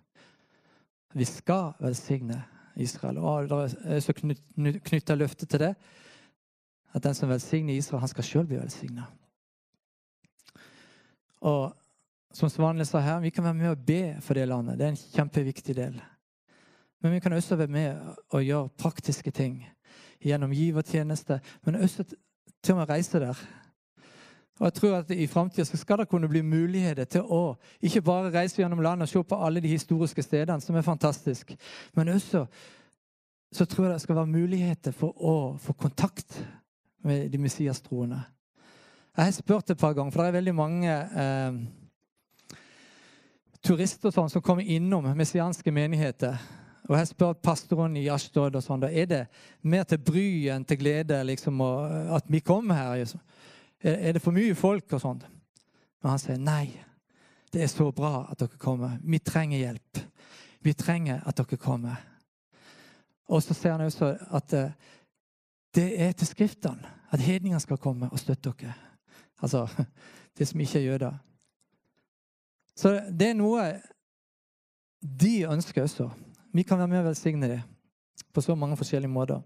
Vi 1.15 1.25
skal 1.25 1.73
velsigne 1.81 2.43
Israel. 2.79 3.19
Og 3.19 3.49
det 3.49 3.77
er 3.85 4.01
så 4.01 4.15
knytta 4.15 5.15
løfte 5.15 5.47
til 5.47 5.67
det 5.67 5.75
at 6.97 7.05
den 7.05 7.15
som 7.15 7.29
velsigner 7.29 7.75
Israel, 7.75 8.01
han 8.01 8.09
skal 8.09 8.25
sjøl 8.25 8.47
bli 8.49 8.57
velsigna. 8.57 9.05
Og 11.45 11.75
som 12.35 12.51
Svanle 12.51 12.85
sa 12.85 13.01
her, 13.01 13.21
vi 13.21 13.31
kan 13.31 13.45
være 13.45 13.55
med 13.55 13.71
og 13.71 13.85
be 13.87 14.17
for 14.25 14.35
det 14.35 14.49
landet. 14.49 14.79
Det 14.79 14.87
er 14.87 14.95
en 14.95 15.03
kjempeviktig 15.17 15.77
del. 15.77 16.01
Men 17.03 17.13
vi 17.13 17.21
kan 17.21 17.33
også 17.33 17.57
være 17.57 17.73
med 17.73 18.15
og 18.31 18.43
gjøre 18.43 18.69
praktiske 18.79 19.31
ting 19.31 19.61
gjennom 20.25 20.53
givertjeneste, 20.53 21.41
men 21.65 21.75
også 21.75 22.05
til 22.63 22.75
og 22.75 22.81
med 22.81 22.91
reise 22.91 23.21
der. 23.21 23.39
Og 24.59 24.65
jeg 24.67 24.75
tror 24.75 24.97
at 24.97 25.11
I 25.15 25.27
framtida 25.31 25.65
skal 25.65 25.99
det 25.99 26.09
kunne 26.11 26.29
bli 26.29 26.43
muligheter 26.43 27.05
til 27.05 27.23
å 27.23 27.57
ikke 27.83 28.03
bare 28.03 28.33
reise 28.35 28.59
gjennom 28.59 28.83
landet 28.83 29.07
og 29.07 29.13
se 29.13 29.23
på 29.23 29.39
alle 29.47 29.63
de 29.63 29.71
historiske 29.71 30.23
stedene, 30.23 30.61
som 30.61 30.77
er 30.77 30.87
fantastisk, 30.87 31.55
men 31.95 32.09
også 32.15 32.47
så 33.53 33.65
tror 33.65 33.87
jeg 33.87 33.93
det 33.95 34.03
skal 34.03 34.19
være 34.19 34.27
muligheter 34.27 34.93
for 34.93 35.15
å 35.25 35.37
få 35.63 35.73
kontakt 35.73 36.37
med 37.07 37.31
de 37.33 37.39
messiastroende. 37.41 38.21
Jeg 39.17 39.25
har 39.25 39.33
spurt 39.33 39.71
et 39.71 39.79
par 39.79 39.95
ganger, 39.97 40.13
for 40.13 40.23
det 40.23 40.29
er 40.29 40.37
veldig 40.37 40.55
mange 40.55 40.93
eh, 40.93 41.57
turister 43.65 44.13
sånn, 44.15 44.29
som 44.31 44.45
kommer 44.45 44.69
innom 44.69 45.09
messianske 45.17 45.73
menigheter. 45.75 46.37
Og 46.89 46.95
jeg 46.95 47.01
har 47.01 47.09
spurt 47.09 47.41
pastoren 47.45 47.97
i 48.01 48.07
Ashtod 48.13 48.55
og 48.57 48.65
sånn, 48.65 48.85
da 48.85 48.93
er 48.93 49.09
det 49.09 49.23
mer 49.61 49.89
til 49.89 50.01
bry 50.01 50.29
enn 50.53 50.65
til 50.69 50.79
glede 50.81 51.19
liksom, 51.27 51.61
at 52.17 52.29
vi 52.31 52.41
kommer 52.45 52.79
her. 52.79 53.01
Liksom. 53.01 53.21
Er 53.81 54.13
det 54.13 54.23
for 54.23 54.35
mye 54.35 54.57
folk 54.59 54.93
og 54.97 55.03
sånn? 55.03 55.21
Men 56.03 56.11
han 56.11 56.23
sier 56.23 56.39
nei. 56.43 56.73
Det 57.53 57.63
er 57.63 57.71
så 57.71 57.89
bra 57.95 58.27
at 58.31 58.41
dere 58.41 58.61
kommer. 58.61 58.99
Vi 59.03 59.21
trenger 59.23 59.59
hjelp. 59.59 60.01
Vi 60.67 60.75
trenger 60.75 61.23
at 61.27 61.39
dere 61.39 61.61
kommer. 61.61 62.01
Og 63.29 63.43
så 63.45 63.55
sier 63.55 63.77
han 63.77 63.87
også 63.87 64.13
at 64.35 64.55
eh, 64.57 64.75
det 65.75 65.89
er 66.01 66.13
til 66.17 66.31
Skriftene 66.31 66.95
at 67.13 67.23
hedningene 67.23 67.61
skal 67.61 67.81
komme 67.81 68.09
og 68.13 68.21
støtte 68.21 68.53
dere. 68.59 68.75
Altså 69.43 69.67
det 70.39 70.49
som 70.49 70.61
ikke 70.61 70.79
er 70.81 70.89
jøder. 70.91 71.19
Så 72.79 72.99
det 73.11 73.31
er 73.31 73.39
noe 73.39 73.69
de 75.03 75.35
ønsker 75.47 75.83
også. 75.83 76.09
Vi 76.55 76.63
kan 76.63 76.79
være 76.79 76.89
med 76.89 76.99
og 77.03 77.11
velsigne 77.11 77.49
dem 77.49 77.61
på 78.35 78.41
så 78.41 78.55
mange 78.55 78.77
forskjellige 78.77 79.11
måter. 79.11 79.43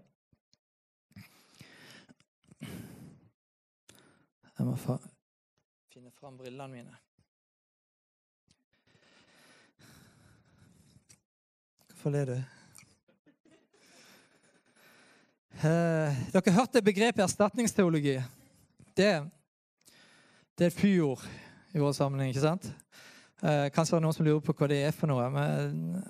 Jeg 4.63 4.69
må 4.71 4.99
finne 5.91 6.11
fram 6.15 6.37
brillene 6.39 6.71
mine. 6.71 6.93
Hvorfor 11.89 12.13
ler 12.15 12.29
du? 12.31 12.37
Eh, 15.67 16.21
dere 16.31 16.65
det 16.73 16.83
begrepet 16.83 17.25
erstatningsteologi. 17.25 18.15
Det, 18.95 19.11
det 20.55 20.65
er 20.65 20.71
et 20.71 20.79
fyord 20.79 21.27
i 21.73 21.83
vår 21.83 21.91
sammenheng, 21.99 22.31
ikke 22.31 22.47
sant? 22.47 22.71
Eh, 23.43 23.67
kanskje 23.75 23.97
det 23.97 23.99
er 23.99 24.05
noen 24.07 24.15
som 24.15 24.25
lurer 24.29 24.43
på 24.47 24.55
hva 24.55 24.71
det 24.71 24.81
er 24.87 24.95
for 24.95 25.11
noe. 25.11 25.27
Men 25.33 26.03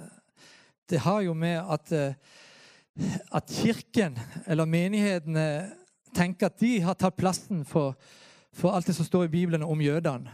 det 0.89 1.01
har 1.01 1.23
jo 1.25 1.33
med 1.33 1.57
at, 1.57 1.91
eh, 1.91 2.13
at 3.33 3.49
Kirken, 3.49 4.19
eller 4.45 4.69
menighetene, 4.69 5.73
tenker 6.13 6.51
at 6.51 6.61
de 6.61 6.75
har 6.85 6.93
tatt 7.01 7.17
plassen 7.17 7.65
for, 7.65 7.97
for 8.53 8.71
alt 8.71 8.87
det 8.87 8.95
som 8.95 9.05
står 9.05 9.27
i 9.27 9.33
Bibelen 9.33 9.63
om 9.63 9.81
jødene. 9.81 10.31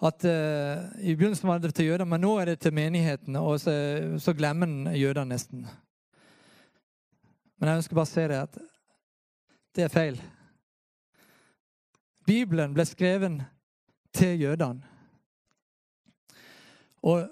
At 0.00 0.24
uh, 0.24 0.88
I 1.04 1.14
begynnelsen 1.14 1.48
var 1.48 1.58
det 1.58 1.74
til 1.74 1.90
jødene, 1.90 2.08
men 2.08 2.22
nå 2.24 2.36
er 2.40 2.44
det 2.44 2.60
til 2.60 2.72
menighetene. 2.72 3.40
Og 3.40 3.60
så, 3.60 3.72
så 4.18 4.32
glemmer 4.32 4.66
en 4.66 4.94
jødene 4.96 5.34
nesten. 5.34 5.66
Men 7.58 7.68
jeg 7.68 7.82
ønsker 7.82 7.98
bare 7.98 8.08
å 8.08 8.12
si 8.14 8.28
det 8.30 8.38
at 8.40 8.60
det 9.76 9.84
er 9.84 9.92
feil. 9.92 10.16
Bibelen 12.26 12.72
ble 12.74 12.86
skrevet 12.88 13.42
til 14.16 14.40
jødene. 14.40 14.86
Og 17.02 17.28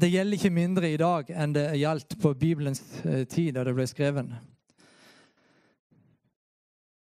det 0.00 0.12
gjelder 0.12 0.36
ikke 0.36 0.52
mindre 0.54 0.90
i 0.92 1.00
dag 1.00 1.32
enn 1.34 1.54
det 1.56 1.66
gjaldt 1.80 2.14
på 2.20 2.32
Bibelens 2.38 2.80
eh, 3.04 3.24
tid 3.28 3.56
da 3.56 3.64
det 3.66 3.74
ble 3.76 3.84
skrevet. 3.88 4.30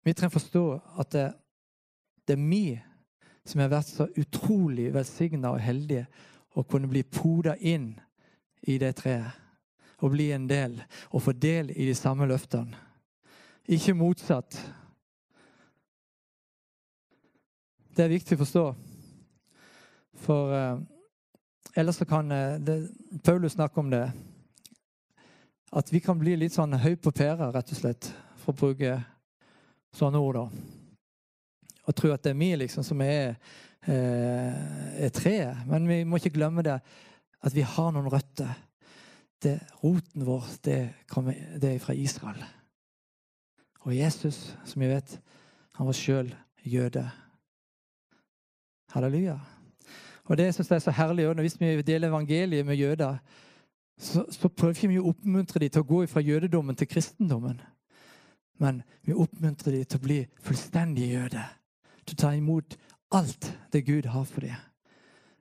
Vi 0.07 0.15
trenger 0.15 0.37
forstå 0.37 0.65
at 1.03 1.17
det, 2.27 2.37
er 2.37 2.49
vi 2.49 2.81
som 3.47 3.63
har 3.63 3.71
vært 3.71 3.91
så 3.91 4.09
utrolig 4.19 4.89
velsigna 4.95 5.53
og 5.55 5.63
heldige 5.63 6.07
å 6.57 6.65
kunne 6.67 6.91
bli 6.91 7.03
poda 7.03 7.57
inn 7.57 7.93
i 8.67 8.79
det 8.83 8.97
treet 8.99 9.43
Og 10.03 10.13
bli 10.13 10.31
en 10.35 10.49
del 10.49 10.75
og 11.11 11.23
få 11.25 11.33
del 11.33 11.71
i 11.73 11.87
de 11.89 11.95
samme 11.97 12.27
løftene. 12.29 12.77
Ikke 13.73 13.95
motsatt. 13.97 14.59
Det 17.97 18.05
er 18.05 18.13
viktig 18.13 18.37
å 18.37 18.43
forstå. 18.43 18.65
For 20.21 20.53
eh, 20.53 20.83
ellers 21.81 21.97
så 21.97 22.05
kan 22.05 22.29
eh, 22.33 22.59
det, 22.61 22.77
Paulus 23.25 23.57
snakke 23.57 23.81
om 23.81 23.89
det. 23.91 24.05
At 25.73 25.93
vi 25.93 26.03
kan 26.05 26.21
bli 26.21 26.37
litt 26.37 26.53
sånn 26.53 26.77
høy 26.77 26.95
på 27.01 27.15
pæra, 27.17 27.49
rett 27.55 27.73
og 27.73 27.81
slett. 27.81 28.13
for 28.45 28.53
å 28.53 28.61
bruke 28.61 28.99
sånne 29.97 30.21
ord, 30.21 30.37
da. 30.37 30.86
Og 31.87 31.95
tro 31.95 32.11
at 32.13 32.25
det 32.25 32.33
er 32.35 32.39
vi 32.41 32.53
liksom 32.59 32.85
som 32.87 33.01
er, 33.05 33.37
eh, 33.87 35.03
er 35.07 35.13
treet. 35.15 35.67
Men 35.69 35.89
vi 35.89 36.03
må 36.05 36.19
ikke 36.19 36.35
glemme 36.39 36.65
det 36.67 36.81
at 37.47 37.55
vi 37.55 37.63
har 37.63 37.93
noen 37.95 38.11
røtter. 38.11 38.55
Det, 39.43 39.59
roten 39.83 40.25
vår, 40.27 40.45
det, 40.65 40.79
kommer, 41.09 41.37
det 41.61 41.75
er 41.75 41.83
fra 41.83 41.95
Israel. 41.95 42.43
Og 43.87 43.95
Jesus, 43.95 44.57
som 44.65 44.83
vi 44.83 44.89
vet, 44.91 45.19
han 45.77 45.87
var 45.87 45.95
sjøl 45.95 46.33
jøde. 46.65 47.05
Halleluja. 48.91 49.37
Og 50.27 50.39
det 50.39 50.55
synes 50.55 50.71
jeg 50.71 50.77
er 50.77 50.87
så 50.87 50.91
herlig, 50.91 51.29
og 51.29 51.35
Hvis 51.35 51.61
vi 51.61 51.83
deler 51.83 52.09
evangeliet 52.09 52.67
med 52.67 52.77
jøder, 52.77 53.17
så, 53.99 54.25
så 54.31 54.49
prøver 54.49 54.75
ikke 54.75 54.89
vi 54.89 54.99
å 54.99 55.09
oppmuntre 55.13 55.61
dem 55.61 55.71
til 55.71 55.85
å 55.85 55.89
gå 55.89 56.07
fra 56.07 56.21
jødedommen 56.21 56.77
til 56.77 56.89
kristendommen. 56.89 57.61
Men 58.59 58.83
vi 59.05 59.15
oppmuntrer 59.15 59.73
dem 59.73 59.85
til 59.85 60.01
å 60.01 60.05
bli 60.05 60.19
fullstendige 60.43 61.21
jøder. 61.21 61.47
Å 62.07 62.15
ta 62.15 62.31
imot 62.37 62.77
alt 63.15 63.49
det 63.73 63.83
Gud 63.87 64.07
har 64.07 64.25
for 64.25 64.47
deg. 64.47 64.55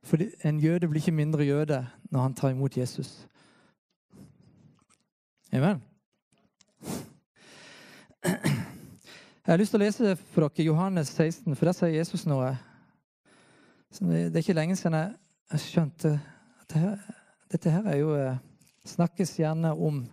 For 0.06 0.22
en 0.46 0.60
jøde 0.62 0.88
blir 0.90 1.02
ikke 1.02 1.16
mindre 1.16 1.46
jøde 1.46 1.84
når 2.12 2.22
han 2.22 2.38
tar 2.38 2.54
imot 2.54 2.78
Jesus. 2.78 3.28
Amen. 5.54 5.82
Jeg 8.26 9.54
har 9.54 9.62
lyst 9.62 9.76
til 9.76 9.82
å 9.82 9.86
lese 9.86 10.16
for 10.34 10.48
dere 10.50 10.66
Johannes 10.66 11.12
16, 11.14 11.54
for 11.54 11.70
der 11.70 11.78
sier 11.78 11.94
Jesus 11.94 12.26
noe. 12.26 12.56
Det 13.94 14.34
er 14.34 14.42
ikke 14.42 14.58
lenge 14.58 14.78
siden 14.80 14.98
jeg 14.98 15.62
skjønte 15.62 16.16
at 16.18 16.66
dette 16.66 16.82
her, 16.82 16.96
dette 17.54 17.74
her 17.76 17.90
er 17.92 18.00
jo 18.02 18.16
eh, 18.18 18.42
Snakkes 18.86 19.32
gjerne 19.40 19.72
om 19.74 20.04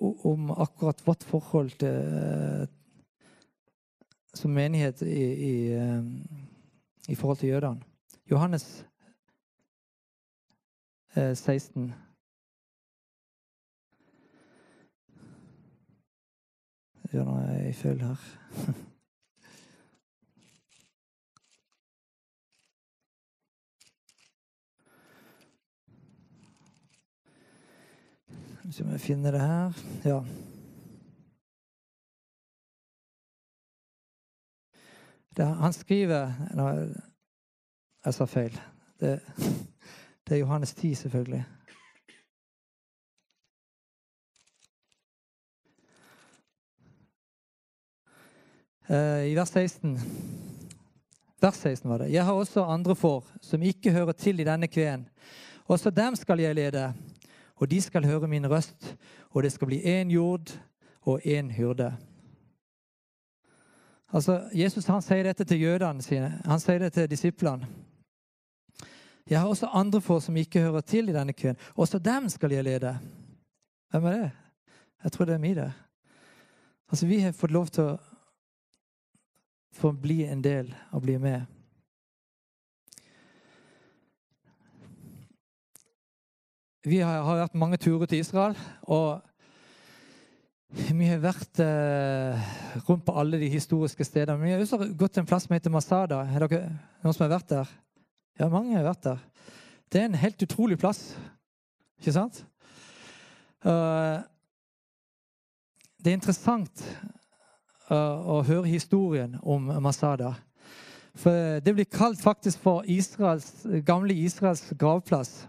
om 0.00 0.50
akkurat 0.50 1.00
vårt 1.06 1.24
forhold 1.24 1.70
til 1.80 1.88
eh, 1.88 2.68
som 4.36 4.52
menighet 4.52 5.02
i, 5.02 5.22
i, 5.50 5.72
eh, 5.72 6.02
i 7.08 7.14
forhold 7.14 7.38
til 7.40 7.48
jødene. 7.48 7.80
Johannes 8.30 8.86
16. 11.16 11.94
gjør 17.16 17.24
noe 17.24 17.68
i 17.68 17.72
feil 17.72 18.02
her. 18.02 18.20
Skal 28.66 28.86
vi 28.86 28.92
jeg 28.96 29.00
finne 29.00 29.32
det 29.32 29.40
her. 29.40 29.72
Ja. 30.04 30.20
Det, 35.36 35.46
han 35.46 35.72
skriver 35.72 36.32
Nei, 36.56 36.72
jeg 38.04 38.14
sa 38.14 38.24
feil. 38.24 38.54
Det, 39.00 39.18
det 40.28 40.34
er 40.34 40.40
Johannes 40.40 40.74
10, 40.74 40.94
selvfølgelig. 40.94 41.44
Eh, 48.88 49.26
i 49.32 49.34
vers 49.34 49.48
16. 49.48 49.98
Vers 51.40 51.56
16 51.56 51.90
var 51.90 51.98
det. 51.98 52.12
Jeg 52.12 52.24
har 52.24 52.32
også 52.32 52.64
andre 52.64 52.96
får, 52.96 53.24
som 53.42 53.62
ikke 53.62 53.92
hører 53.92 54.12
til 54.12 54.40
i 54.40 54.44
denne 54.44 54.68
kveen. 54.68 55.08
Også 55.66 55.90
dem 55.90 56.16
skal 56.16 56.40
jeg 56.40 56.54
lede, 56.54 56.92
og 57.56 57.70
de 57.70 57.80
skal 57.80 58.06
høre 58.06 58.28
min 58.28 58.50
røst, 58.50 58.96
og 59.30 59.42
det 59.42 59.52
skal 59.52 59.66
bli 59.66 59.82
én 59.82 60.08
jord 60.08 60.60
og 61.02 61.20
én 61.26 61.52
hyrde. 61.52 61.96
Altså, 64.14 64.48
Jesus 64.54 64.86
han 64.86 65.02
sier 65.02 65.26
dette 65.26 65.44
til 65.44 65.60
jødene 65.60 66.02
sine. 66.02 66.30
Han 66.46 66.60
sier 66.62 66.78
det 66.78 66.92
til 66.94 67.10
disiplene. 67.10 67.66
Jeg 69.26 69.40
har 69.40 69.48
også 69.50 69.66
andre 69.74 70.00
få 70.00 70.20
som 70.20 70.36
ikke 70.36 70.60
hører 70.62 70.80
til 70.80 71.08
i 71.08 71.14
denne 71.14 71.32
køen. 71.32 71.56
Også 71.74 71.98
dem 71.98 72.28
skal 72.28 72.52
jeg 72.52 72.64
lede. 72.64 72.98
Hvem 73.90 74.04
er 74.04 74.12
det? 74.12 74.30
Jeg 75.02 75.12
tror 75.12 75.24
det 75.24 75.34
er 75.34 75.38
vi, 75.38 75.54
det. 75.54 75.72
Altså, 76.90 77.06
Vi 77.06 77.18
har 77.20 77.32
fått 77.32 77.50
lov 77.50 77.66
til 77.66 77.84
å 77.84 77.98
få 79.74 79.92
bli 79.92 80.22
en 80.24 80.42
del 80.44 80.74
og 80.92 81.02
bli 81.02 81.18
med. 81.18 81.42
Vi 86.86 86.98
har, 87.02 87.22
har 87.22 87.40
vært 87.42 87.58
mange 87.58 87.76
turer 87.82 88.06
til 88.06 88.22
Israel, 88.22 88.54
og 88.82 89.20
vi 90.98 91.08
har 91.08 91.22
vært 91.22 91.60
eh, 91.62 92.46
rundt 92.88 93.04
på 93.06 93.14
alle 93.18 93.38
de 93.40 93.48
historiske 93.50 94.04
stedene. 94.04 94.40
Vi 94.42 94.52
har 94.52 94.62
også 94.62 94.80
gått 94.98 95.16
til 95.16 95.22
en 95.22 95.28
plass 95.28 95.46
som 95.46 95.54
heter 95.54 95.72
Masada. 95.72 96.22
Er 96.26 96.46
det 96.46 96.62
noen 97.04 97.14
som 97.14 97.26
har 97.26 97.36
vært 97.36 97.52
der? 97.52 97.74
Ja, 98.40 98.50
mange 98.52 98.76
har 98.76 98.86
vært 98.86 99.04
der. 99.06 99.22
Det 99.92 100.00
er 100.00 100.08
en 100.08 100.18
helt 100.18 100.42
utrolig 100.42 100.78
plass. 100.80 101.14
Ikke 102.00 102.16
sant? 102.16 102.42
Uh, 103.64 104.20
det 106.02 106.12
er 106.12 106.18
interessant 106.18 106.82
å 107.86 108.40
høre 108.42 108.66
historien 108.66 109.36
om 109.46 109.68
Masada. 109.82 110.32
For 111.16 111.62
Det 111.62 111.72
blir 111.74 111.86
kalt 111.86 112.18
faktisk 112.18 112.58
for 112.64 112.82
Israels, 112.90 113.62
gamle 113.86 114.14
Israels 114.14 114.64
gravplass. 114.78 115.46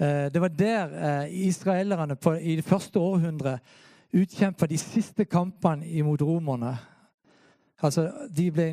Eh, 0.00 0.32
det 0.32 0.40
var 0.40 0.48
der 0.48 0.84
eh, 0.86 1.46
israelerne 1.46 2.16
på, 2.16 2.32
i 2.34 2.56
det 2.56 2.64
første 2.64 2.98
århundret 2.98 3.60
utkjempa 4.12 4.66
de 4.66 4.78
siste 4.78 5.24
kampene 5.24 5.86
imot 5.86 6.22
romerne. 6.22 6.76
Altså, 7.82 8.10
De 8.36 8.50
ble 8.50 8.68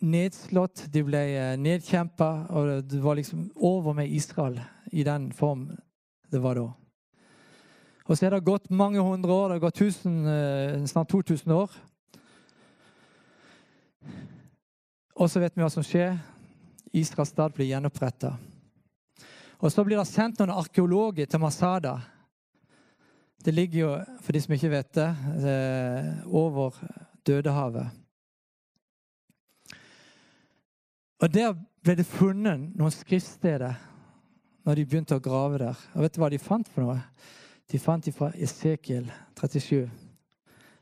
nedslått, 0.00 0.84
de 0.92 1.02
ble 1.02 1.18
eh, 1.18 1.56
nedkjempa, 1.58 2.28
og 2.48 2.84
det 2.90 3.02
var 3.02 3.18
liksom 3.18 3.48
over 3.56 3.92
med 3.92 4.08
Israel 4.08 4.60
i 4.92 5.02
den 5.02 5.32
form 5.32 5.70
det 6.30 6.42
var 6.42 6.54
da. 6.54 6.68
Og 8.06 8.16
så 8.16 8.26
er 8.26 8.30
det 8.30 8.44
gått 8.46 8.70
mange 8.70 9.00
hundre 9.00 9.32
år. 9.32 9.48
Det 9.48 9.54
har 9.54 9.64
gått 9.64 9.74
tusen, 9.74 10.86
snart 10.86 11.08
2000 11.08 11.52
år. 11.52 11.70
Og 15.14 15.30
så 15.30 15.42
vet 15.42 15.56
vi 15.56 15.62
hva 15.62 15.70
som 15.70 15.86
skjer. 15.86 16.16
Israels 16.92 17.30
stad 17.30 17.54
blir 17.54 17.70
gjenoppretta. 17.70 18.36
Og 19.60 19.72
så 19.72 19.84
blir 19.84 19.98
det 20.00 20.08
sendt 20.08 20.40
noen 20.40 20.54
arkeologer 20.56 21.28
til 21.28 21.42
Masada. 21.42 21.98
Det 23.44 23.52
ligger 23.54 23.80
jo, 23.80 23.90
for 24.24 24.32
de 24.32 24.40
som 24.40 24.54
ikke 24.56 24.72
vet 24.72 24.94
det, 24.96 25.08
eh, 25.48 26.26
over 26.26 26.76
Dødehavet. 27.26 27.90
Og 31.20 31.32
Der 31.34 31.52
ble 31.84 31.94
det 31.96 32.06
funnet 32.06 32.76
noen 32.76 32.92
skriftsteder 32.92 33.76
når 34.64 34.74
de 34.76 34.84
begynte 34.84 35.16
å 35.16 35.24
grave 35.24 35.58
der. 35.58 35.76
Og 35.94 36.04
vet 36.04 36.14
du 36.14 36.20
hva 36.20 36.30
de 36.30 36.38
fant 36.38 36.68
for 36.68 36.84
noe? 36.84 37.00
De 37.70 37.78
fant 37.78 38.04
de 38.04 38.12
fra 38.12 38.32
Esekiel 38.36 39.10
37. 39.36 39.90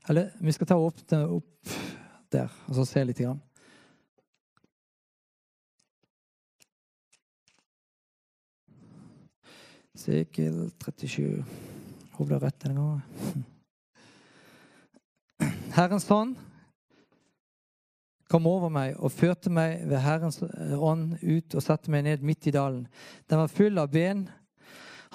Eller 0.08 0.30
vi 0.40 0.52
skal 0.52 0.66
ta 0.66 0.78
opp, 0.78 1.02
opp 1.12 1.74
der 2.30 2.48
og 2.68 2.74
så 2.78 2.86
se 2.86 3.04
litt. 3.04 3.18
Grann. 3.18 3.42
Esekiel 9.98 10.70
37. 10.78 11.44
Håper 12.14 12.28
det 12.30 12.36
er 12.36 12.44
rett 12.44 12.60
denne 12.62 12.78
gangen. 12.78 13.46
Herrens 15.74 16.06
hånd 16.06 16.36
kom 18.30 18.46
over 18.46 18.70
meg 18.70 18.94
og 18.94 19.10
førte 19.10 19.50
meg 19.50 19.82
ved 19.90 19.98
Herrens 20.04 20.38
ånd 20.38 21.16
ut 21.18 21.56
og 21.58 21.64
satte 21.64 21.90
meg 21.90 22.04
ned 22.06 22.22
midt 22.22 22.46
i 22.46 22.54
dalen. 22.54 22.86
Den 23.26 23.42
var 23.42 23.50
full 23.50 23.82
av 23.82 23.90
ben 23.90 24.28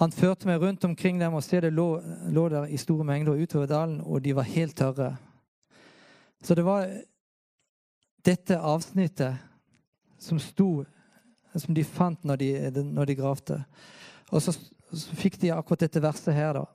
han 0.02 0.12
førte 0.12 0.50
meg 0.50 0.60
rundt 0.60 0.84
omkring 0.84 1.20
dem, 1.22 1.36
og 1.38 1.44
stedet 1.46 1.70
lå, 1.72 2.02
lå 2.34 2.48
der 2.50 2.66
i 2.66 2.80
store 2.82 3.06
mengder 3.06 3.38
utover 3.38 3.70
dalen, 3.70 4.00
og 4.02 4.24
de 4.26 4.34
var 4.36 4.50
helt 4.50 4.76
tørre. 4.76 5.12
Så 6.44 6.58
det 6.58 6.66
var 6.66 6.90
dette 8.26 8.58
avsnittet 8.60 9.38
som 10.20 10.40
sto 10.42 10.84
Som 11.54 11.76
de 11.78 11.84
fant 11.86 12.24
når 12.26 12.36
de, 12.36 12.82
når 12.82 13.06
de 13.06 13.16
gravde. 13.16 13.64
Og 14.34 14.42
så, 14.42 14.56
så 15.00 15.18
fikk 15.18 15.40
de 15.42 15.52
akkurat 15.56 15.86
dette 15.86 16.02
verset 16.04 16.36
her, 16.36 16.60
da. 16.60 16.66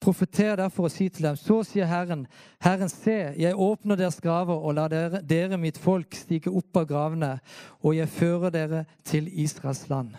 Profeter 0.00 0.58
derfor 0.60 0.86
og 0.86 0.92
si 0.92 1.08
til 1.08 1.24
dem, 1.24 1.38
så 1.40 1.62
sier 1.64 1.88
Herren, 1.88 2.26
Herren 2.60 2.90
se, 2.92 3.14
jeg 3.38 3.56
åpner 3.56 3.96
deres 3.96 4.20
graver 4.20 4.58
og 4.58 4.76
lar 4.76 4.92
dere, 4.92 5.22
dere 5.24 5.56
mitt 5.60 5.78
folk 5.80 6.14
stige 6.14 6.52
opp 6.52 6.76
av 6.76 6.88
gravene, 6.90 7.30
og 7.80 7.96
jeg 7.96 8.12
fører 8.12 8.52
dere 8.52 8.84
til 9.08 9.30
Israels 9.32 9.86
land. 9.88 10.12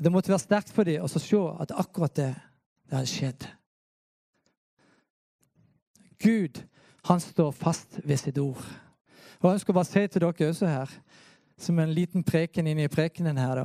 Det 0.00 0.12
måtte 0.12 0.32
være 0.32 0.44
sterkt 0.44 0.72
for 0.72 0.88
dem 0.88 1.04
å 1.04 1.08
se 1.08 1.40
at 1.60 1.72
akkurat 1.76 2.14
det, 2.16 2.30
det 2.88 2.96
hadde 2.96 3.10
skjedd. 3.10 3.48
Gud, 6.20 6.60
han 7.08 7.20
står 7.20 7.52
fast 7.56 8.00
ved 8.04 8.20
sitt 8.20 8.38
ord. 8.38 8.60
Og 9.40 9.48
Jeg 9.48 9.56
ønsker 9.60 9.72
bare 9.72 9.88
å 9.88 9.88
si 9.88 10.06
til 10.06 10.20
dere 10.20 10.48
også 10.52 10.68
her, 10.68 10.90
som 11.60 11.78
en 11.78 11.92
liten 11.94 12.24
preken 12.26 12.66
inn 12.66 12.80
i 12.80 12.88
prekenen 12.88 13.38
her. 13.38 13.62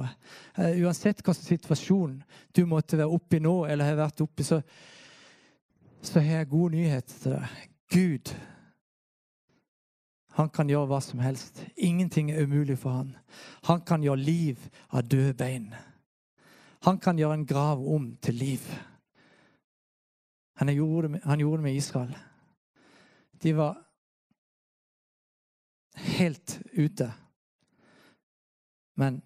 Uh, 0.58 0.74
uansett 0.84 1.24
hvilken 1.24 1.40
situasjon 1.40 2.20
du 2.56 2.66
måtte 2.70 3.00
være 3.00 3.16
oppi 3.16 3.40
nå, 3.40 3.64
eller 3.66 3.92
har 3.92 4.04
vært 4.06 4.26
oppi, 4.26 4.44
så 4.44 4.62
så 6.06 6.20
har 6.20 6.38
jeg 6.38 6.50
god 6.50 6.70
nyhet 6.72 7.06
til 7.06 7.34
deg. 7.34 7.54
Gud, 7.94 8.32
han 10.36 10.50
kan 10.54 10.70
gjøre 10.70 10.90
hva 10.90 11.00
som 11.02 11.22
helst. 11.24 11.64
Ingenting 11.78 12.32
er 12.32 12.44
umulig 12.44 12.78
for 12.78 12.98
han. 13.00 13.16
Han 13.66 13.82
kan 13.88 14.04
gjøre 14.04 14.22
liv 14.22 14.62
av 14.92 15.08
døde 15.08 15.34
bein. 15.38 15.72
Han 16.86 17.00
kan 17.02 17.18
gjøre 17.18 17.40
en 17.40 17.48
grav 17.50 17.82
om 17.82 18.12
til 18.22 18.38
liv. 18.38 18.68
Han 20.60 20.70
gjorde, 20.76 21.08
det 21.08 21.24
han 21.24 21.40
gjorde 21.40 21.58
det 21.58 21.64
med 21.64 21.76
Israel. 21.76 22.16
De 23.44 23.56
var 23.58 23.82
helt 26.16 26.60
ute. 26.74 27.12
Men 28.96 29.22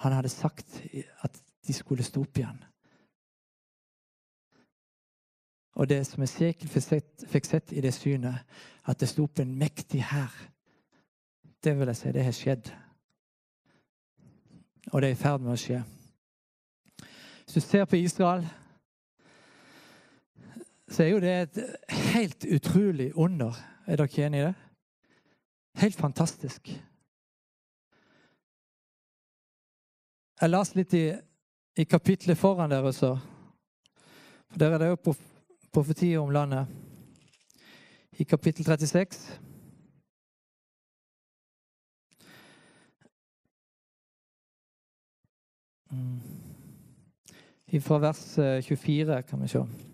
han 0.00 0.12
hadde 0.12 0.28
sagt 0.28 0.82
at 1.20 1.42
de 1.66 1.72
skulle 1.72 2.04
stå 2.04 2.22
opp 2.24 2.38
igjen. 2.38 2.64
Og 5.80 5.88
det 5.88 6.02
som 6.06 6.22
Esekiel 6.22 6.70
fikk 7.30 7.46
sett 7.46 7.72
i 7.72 7.80
det 7.80 7.92
synet, 7.94 8.42
at 8.84 9.00
det 9.00 9.08
sto 9.08 9.24
opp 9.24 9.40
en 9.40 9.54
mektig 9.58 10.02
hær, 10.10 10.34
det 11.64 11.76
vil 11.78 11.92
jeg 11.92 11.96
si, 11.96 12.12
det 12.12 12.24
har 12.24 12.36
skjedd. 12.36 12.70
Og 14.92 15.02
det 15.02 15.10
er 15.10 15.14
i 15.14 15.20
ferd 15.20 15.44
med 15.44 15.54
å 15.54 15.60
skje. 15.60 15.82
Hvis 17.44 17.54
du 17.54 17.60
ser 17.60 17.84
på 17.84 18.00
Israel, 18.00 18.46
så 20.90 21.04
er 21.04 21.08
jo 21.12 21.22
det 21.22 21.34
et 21.36 21.58
helt 22.12 22.44
utrolig 22.44 23.12
under. 23.14 23.56
Er 23.86 24.00
dere 24.00 24.26
enig 24.26 24.40
i 24.40 24.46
det? 24.48 24.54
Helt 25.80 25.96
fantastisk. 25.96 26.72
Jeg 30.40 30.48
leste 30.54 30.78
litt 30.78 30.94
i, 30.96 31.04
i 31.76 31.84
kapitlet 31.84 32.38
foran 32.40 32.72
dere, 32.72 32.94
så. 32.96 33.10
For 34.48 34.62
der 34.62 34.72
er 34.72 34.80
det 34.80 34.88
jo 34.88 35.14
profetier 35.68 36.22
om 36.22 36.32
landet. 36.32 36.66
I 38.16 38.24
kapittel 38.24 38.64
36. 38.64 39.20
Mm. 45.90 46.18
Fra 47.84 47.98
vers 47.98 48.24
24 48.64 49.12
eh, 49.12 49.24
kan 49.28 49.42
vi 49.42 49.48
se. 49.48 49.89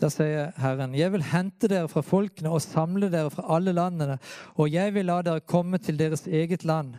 Der 0.00 0.08
sier 0.08 0.54
Herren, 0.56 0.94
jeg 0.96 1.12
vil 1.12 1.24
hente 1.28 1.68
dere 1.68 1.88
fra 1.92 2.00
folkene 2.00 2.48
og 2.54 2.62
samle 2.64 3.10
dere 3.12 3.28
fra 3.32 3.44
alle 3.52 3.74
landene, 3.76 4.16
og 4.56 4.72
jeg 4.72 4.94
vil 4.94 5.10
la 5.10 5.18
dere 5.20 5.44
komme 5.44 5.76
til 5.78 5.98
deres 6.00 6.24
eget 6.24 6.64
land, 6.64 6.94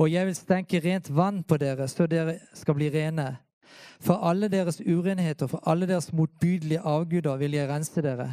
og 0.00 0.08
jeg 0.08 0.24
vil 0.24 0.38
stenke 0.38 0.80
rent 0.80 1.10
vann 1.12 1.42
på 1.44 1.58
dere, 1.60 1.88
så 1.88 2.08
dere 2.08 2.38
skal 2.56 2.78
bli 2.78 2.88
rene. 2.94 3.34
For 4.00 4.24
alle 4.24 4.48
deres 4.48 4.80
urenheter, 4.80 5.50
for 5.52 5.60
alle 5.68 5.88
deres 5.88 6.12
motbydelige 6.16 6.80
avguder 6.80 7.36
vil 7.36 7.58
jeg 7.58 7.68
rense 7.68 8.02
dere. 8.02 8.30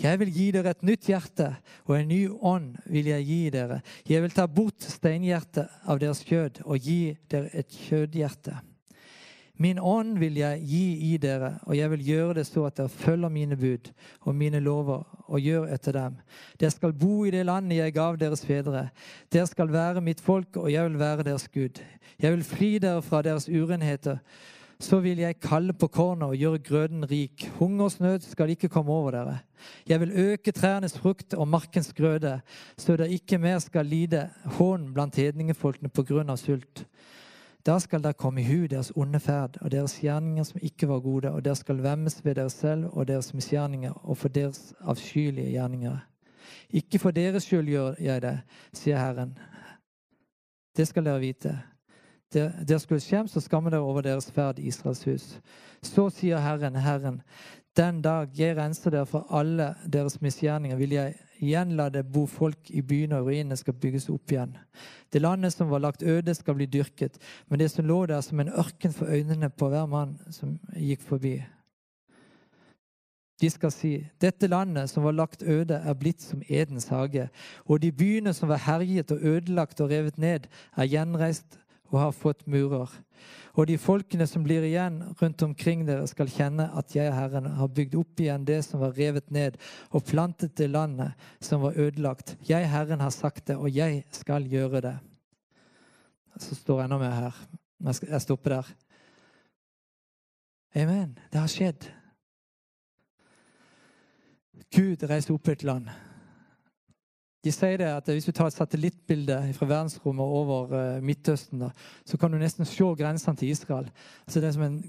Jeg 0.00 0.18
vil 0.18 0.32
gi 0.32 0.50
dere 0.56 0.72
et 0.72 0.82
nytt 0.82 1.06
hjerte, 1.06 1.52
og 1.84 1.98
en 1.98 2.08
ny 2.08 2.22
ånd 2.40 2.78
vil 2.90 3.12
jeg 3.12 3.28
gi 3.28 3.42
dere. 3.54 3.82
Jeg 4.08 4.24
vil 4.24 4.32
ta 4.34 4.48
bort 4.48 4.82
steinhjertet 4.82 5.68
av 5.84 6.00
deres 6.00 6.24
kjød 6.24 6.64
og 6.64 6.80
gi 6.80 7.12
dere 7.30 7.52
et 7.52 7.68
kjødhjerte. 7.68 8.56
Min 9.56 9.78
ånd 9.78 10.16
vil 10.18 10.34
jeg 10.40 10.64
gi 10.66 10.86
i 11.12 11.16
dere, 11.22 11.52
og 11.62 11.76
jeg 11.78 11.90
vil 11.92 12.00
gjøre 12.02 12.34
det 12.40 12.46
så 12.48 12.64
at 12.66 12.74
dere 12.80 12.90
følger 12.90 13.30
mine 13.30 13.56
bud 13.56 13.92
og 14.26 14.34
mine 14.34 14.58
lover 14.60 15.04
og 15.28 15.38
gjør 15.40 15.68
etter 15.76 15.94
dem. 15.94 16.16
Dere 16.58 16.74
skal 16.74 16.96
bo 16.98 17.22
i 17.24 17.30
det 17.30 17.44
landet 17.46 17.78
jeg 17.78 17.94
gav 17.94 18.18
deres 18.18 18.42
fedre. 18.46 18.88
Dere 19.30 19.46
skal 19.46 19.70
være 19.70 20.02
mitt 20.02 20.20
folk, 20.20 20.56
og 20.56 20.72
jeg 20.72 20.88
vil 20.88 20.98
være 20.98 21.26
deres 21.30 21.46
Gud. 21.54 21.78
Jeg 22.18 22.34
vil 22.34 22.44
fri 22.44 22.72
dere 22.82 23.02
fra 23.02 23.22
deres 23.22 23.46
urenheter. 23.48 24.18
Så 24.82 24.98
vil 25.00 25.22
jeg 25.22 25.38
kalle 25.38 25.72
på 25.72 25.86
kornet 25.86 26.26
og 26.26 26.36
gjøre 26.36 26.58
grøden 26.58 27.06
rik. 27.10 27.46
Hungersnød 27.60 28.26
skal 28.26 28.50
ikke 28.50 28.68
komme 28.68 28.92
over 28.92 29.14
dere. 29.14 29.38
Jeg 29.88 30.00
vil 30.00 30.12
øke 30.12 30.52
trærnes 30.52 30.98
frukt 30.98 31.34
og 31.34 31.48
markens 31.48 31.92
grøde, 31.94 32.40
så 32.76 32.96
dere 32.96 33.14
ikke 33.14 33.38
mer 33.38 33.62
skal 33.62 33.86
lide 33.86 34.26
hån 34.58 34.90
blant 34.94 35.16
hedningefolkene 35.16 35.88
på 35.94 36.02
grunn 36.02 36.34
av 36.34 36.42
sult. 36.42 36.84
Da 37.66 37.78
skal 37.80 38.02
dere 38.04 38.12
komme 38.12 38.42
i 38.42 38.44
hu 38.44 38.66
deres 38.68 38.92
onde 38.96 39.20
ferd 39.20 39.56
og 39.60 39.70
deres 39.72 39.96
gjerninger 40.00 40.44
som 40.44 40.60
ikke 40.62 40.88
var 40.88 41.00
gode, 41.00 41.30
og 41.30 41.44
dere 41.44 41.56
skal 41.56 41.82
vemmes 41.82 42.18
ved 42.24 42.34
dere 42.34 42.50
selv 42.50 42.90
og 42.92 43.08
deres 43.08 43.34
misgjerninger 43.34 43.92
og 43.92 44.18
for 44.20 44.28
deres 44.28 44.74
avskyelige 44.80 45.50
gjerninger. 45.50 45.96
Ikke 46.70 46.98
for 46.98 47.10
deres 47.10 47.42
skyld 47.42 47.68
gjør 47.68 47.94
jeg 47.98 48.22
det, 48.22 48.38
sier 48.72 49.00
Herren. 49.00 49.38
Det 50.76 50.88
skal 50.88 51.04
dere 51.06 51.22
vite. 51.22 51.54
Dere 52.34 52.78
skulle 52.82 53.00
skjemmes 53.00 53.36
og 53.36 53.42
skamme 53.42 53.70
dere 53.70 53.80
over 53.80 54.02
deres 54.02 54.30
ferd, 54.32 54.58
i 54.58 54.68
Israels 54.68 55.04
hus. 55.04 55.40
Så 55.82 56.08
sier 56.10 56.42
Herren, 56.42 56.76
Herren, 56.76 57.22
den 57.76 58.02
dag 58.02 58.28
jeg 58.38 58.56
renser 58.56 58.90
dere 58.90 59.06
for 59.06 59.26
alle 59.30 59.74
deres 59.92 60.20
misgjerninger, 60.20 60.76
vil 60.76 60.90
jeg 60.90 61.14
igjen 61.40 61.74
la 61.78 61.88
det 61.92 62.04
bo 62.12 62.26
folk 62.30 62.70
i 62.70 62.82
byene, 62.82 63.18
og 63.18 63.28
ruinene 63.28 63.56
skal 63.56 63.76
bygges 63.80 64.08
opp 64.12 64.32
igjen. 64.32 64.54
Det 65.12 65.22
landet 65.22 65.54
som 65.54 65.70
var 65.70 65.82
lagt 65.84 66.02
øde, 66.02 66.34
skal 66.34 66.58
bli 66.58 66.66
dyrket, 66.66 67.18
men 67.48 67.58
det 67.58 67.70
som 67.70 67.86
lå 67.86 68.04
der 68.06 68.20
som 68.20 68.40
en 68.40 68.52
ørken 68.52 68.92
for 68.92 69.10
øynene 69.10 69.50
på 69.50 69.68
hver 69.68 69.86
mann 69.86 70.16
som 70.30 70.58
gikk 70.76 71.02
forbi. 71.02 71.38
De 73.40 73.50
skal 73.50 73.72
si, 73.74 73.96
dette 74.22 74.46
landet 74.46 74.90
som 74.90 75.04
var 75.04 75.16
lagt 75.16 75.42
øde, 75.42 75.74
er 75.74 75.98
blitt 75.98 76.22
som 76.22 76.42
Edens 76.48 76.86
hage, 76.88 77.28
og 77.66 77.82
de 77.82 77.90
byene 77.92 78.32
som 78.32 78.48
var 78.48 78.62
herjet 78.62 79.10
og 79.10 79.24
ødelagt 79.26 79.80
og 79.80 79.90
revet 79.90 80.18
ned, 80.18 80.46
er 80.76 80.90
gjenreist 80.90 81.58
og 81.94 82.00
har 82.00 82.14
fått 82.16 82.44
murer. 82.50 82.90
Og 83.54 83.68
de 83.70 83.76
folkene 83.78 84.26
som 84.26 84.42
blir 84.42 84.64
igjen 84.66 84.98
rundt 85.20 85.42
omkring 85.46 85.84
dere, 85.86 86.08
skal 86.10 86.30
kjenne 86.30 86.66
at 86.74 86.94
jeg, 86.96 87.12
Herren, 87.14 87.46
har 87.54 87.70
bygd 87.70 87.94
opp 88.00 88.20
igjen 88.20 88.46
det 88.48 88.58
som 88.66 88.82
var 88.82 88.96
revet 88.98 89.30
ned, 89.34 89.60
og 89.94 90.06
plantet 90.08 90.56
det 90.58 90.72
landet 90.72 91.14
som 91.38 91.62
var 91.62 91.78
ødelagt. 91.78 92.34
Jeg, 92.48 92.66
Herren, 92.70 93.04
har 93.04 93.14
sagt 93.14 93.46
det, 93.46 93.56
og 93.56 93.70
jeg 93.70 94.02
skal 94.10 94.48
gjøre 94.50 94.82
det. 94.82 94.96
Så 96.42 96.58
står 96.58 96.84
enda 96.84 96.98
mer 96.98 97.14
her. 97.14 97.44
Jeg 98.10 98.22
stopper 98.24 98.56
der. 98.56 98.72
Amen. 100.74 101.14
Det 101.30 101.38
har 101.38 101.50
skjedd. 101.52 101.86
Gud 104.74 105.06
reiser 105.06 105.36
opp 105.36 105.48
et 105.52 105.62
land. 105.62 105.86
De 107.44 107.52
sier 107.52 107.76
det 107.78 107.90
at 107.92 108.08
Hvis 108.08 108.24
du 108.24 108.32
tar 108.32 108.48
et 108.48 108.56
satellittbilde 108.56 109.36
fra 109.56 109.66
verdensrommet 109.68 110.24
over 110.24 110.72
uh, 110.72 111.02
Midtøsten, 111.04 111.60
da, 111.66 111.70
så 112.06 112.16
kan 112.16 112.32
du 112.32 112.38
nesten 112.40 112.64
se 112.64 112.84
grensene 112.98 113.36
til 113.36 113.52
Israel. 113.52 113.90
Altså 114.26 114.40
Det 114.40 114.48
er 114.48 114.56
som 114.56 114.68
en 114.68 114.80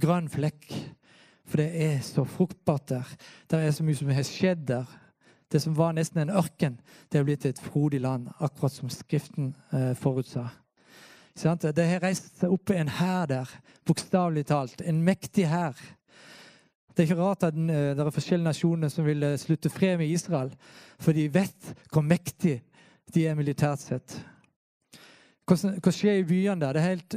grønn 0.00 0.28
flekk. 0.32 0.72
For 1.48 1.60
det 1.60 1.68
er 1.80 2.00
så 2.04 2.24
fruktbart 2.28 2.88
der. 2.88 3.12
Det 3.50 3.58
er 3.58 3.70
så 3.72 3.84
mye 3.84 3.96
som 3.96 4.08
har 4.12 4.26
skjedd 4.26 4.66
der. 4.68 4.88
Det 5.48 5.62
som 5.64 5.76
var 5.76 5.94
nesten 5.96 6.20
en 6.20 6.34
ørken, 6.36 6.76
det 7.08 7.18
er 7.18 7.24
blitt 7.24 7.46
et 7.48 7.60
frodig 7.60 8.02
land, 8.04 8.26
akkurat 8.38 8.72
som 8.72 8.90
Skriften 8.92 9.54
eh, 9.72 9.94
forutsa. 9.96 10.44
Det 11.38 11.86
har 11.86 12.02
reist 12.02 12.34
seg 12.40 12.52
opp 12.52 12.72
en 12.74 12.90
hær 12.98 13.28
der, 13.30 13.48
bokstavelig 13.86 14.44
talt. 14.50 14.82
En 14.84 15.00
mektig 15.06 15.46
hær. 15.48 15.78
Det 16.98 17.04
er 17.04 17.12
ikke 17.12 17.22
rart 17.22 17.44
at 17.46 17.54
eh, 17.54 17.92
det 17.94 18.02
er 18.02 18.10
forskjellige 18.10 18.48
nasjoner 18.48 18.90
som 18.90 19.04
vil 19.06 19.22
eh, 19.22 19.36
slutte 19.38 19.70
fred 19.70 20.00
med 20.00 20.10
Israel. 20.10 20.48
For 20.98 21.14
de 21.14 21.28
vet 21.30 21.68
hvor 21.92 22.02
mektig 22.02 22.56
de 23.14 23.22
er 23.22 23.36
militært 23.38 23.84
sett. 23.84 24.16
Hva 25.46 25.92
skjer 25.94 26.18
i 26.18 26.24
byene 26.26 26.58
der? 26.64 26.74
Det 26.74 26.82
er 26.82 26.88
helt, 26.88 27.14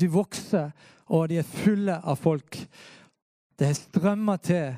de 0.00 0.08
vokser, 0.10 0.74
og 1.06 1.28
de 1.30 1.38
er 1.38 1.46
fulle 1.46 2.00
av 2.02 2.18
folk. 2.18 2.58
Det 3.54 3.68
er 3.68 3.78
strømmer 3.78 4.42
til. 4.42 4.74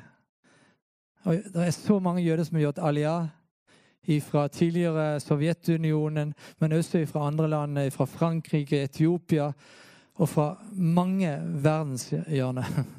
Og 1.25 1.41
det 1.49 1.65
er 1.65 1.73
så 1.73 1.97
mange 1.97 2.21
jøder 2.21 2.45
som 2.45 2.61
har 2.61 2.67
gjort 2.67 2.83
aliyah 2.85 3.27
fra 4.29 4.45
tidligere 4.47 5.19
Sovjetunionen, 5.25 6.35
men 6.61 6.77
også 6.77 7.01
fra 7.09 7.25
andre 7.27 7.49
land, 7.49 7.81
fra 7.91 8.05
Frankrike, 8.05 8.83
Etiopia 8.83 9.49
og 10.15 10.29
fra 10.29 10.53
mange 10.77 11.33
verdenshjørner. 11.65 12.73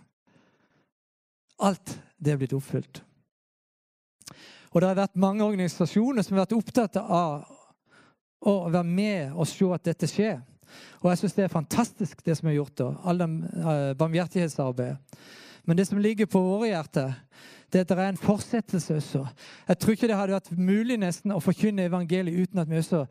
Alt 1.61 1.97
det 2.21 2.33
er 2.35 2.41
blitt 2.41 2.57
oppfylt. 2.57 3.03
Og 4.71 4.81
det 4.81 4.89
har 4.89 5.01
vært 5.01 5.19
mange 5.19 5.45
organisasjoner 5.45 6.23
som 6.23 6.37
har 6.37 6.45
vært 6.45 6.59
opptatt 6.59 6.99
av 7.01 7.49
å 8.41 8.55
være 8.71 8.87
med 8.87 9.35
og 9.35 9.49
se 9.49 9.69
at 9.75 9.89
dette 9.91 10.09
skjer. 10.09 10.39
Og 11.03 11.11
jeg 11.11 11.21
syns 11.21 11.37
det 11.37 11.45
er 11.47 11.53
fantastisk, 11.53 12.21
det 12.25 12.37
som 12.39 12.49
er 12.49 12.61
gjort. 12.61 12.77
da, 12.79 12.91
All 13.05 13.19
den 13.21 13.41
uh, 13.57 13.93
barmhjertighetsarbeidet. 13.99 15.01
Men 15.67 15.77
det 15.77 15.87
som 15.89 16.01
ligger 16.01 16.29
på 16.31 16.41
våre 16.41 16.71
hjerter, 16.71 17.19
det 17.71 17.81
er 17.81 17.85
at 17.85 17.91
det 17.91 17.99
er 17.99 18.13
en 18.13 18.21
fortsettelse 18.21 18.97
også. 18.97 19.25
Jeg 19.69 19.79
tror 19.79 19.95
ikke 19.95 20.09
det 20.09 20.17
hadde 20.19 20.39
vært 20.39 20.55
mulig 20.57 20.97
nesten 20.99 21.35
å 21.35 21.43
forkynne 21.43 21.87
evangeliet 21.91 22.47
uten 22.49 22.63
at 22.63 22.71
vi 22.71 22.81
også 22.81 23.05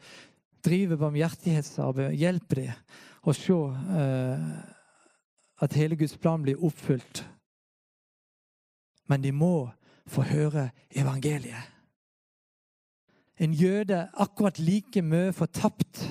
driver 0.66 1.00
barmhjertighetsarbeid 1.06 2.18
hjelper 2.20 2.64
dem 2.64 3.28
å 3.28 3.36
se 3.36 3.56
uh, 3.56 4.48
at 5.60 5.76
hele 5.76 6.00
Guds 6.00 6.18
plan 6.20 6.42
blir 6.44 6.60
oppfylt 6.64 7.24
men 9.10 9.24
de 9.24 9.34
må 9.36 9.70
få 10.10 10.22
høre 10.30 10.70
evangeliet. 10.92 11.76
En 13.40 13.54
jøde 13.54 14.10
akkurat 14.14 14.60
like 14.60 15.02
mye 15.02 15.34
fortapt 15.34 16.04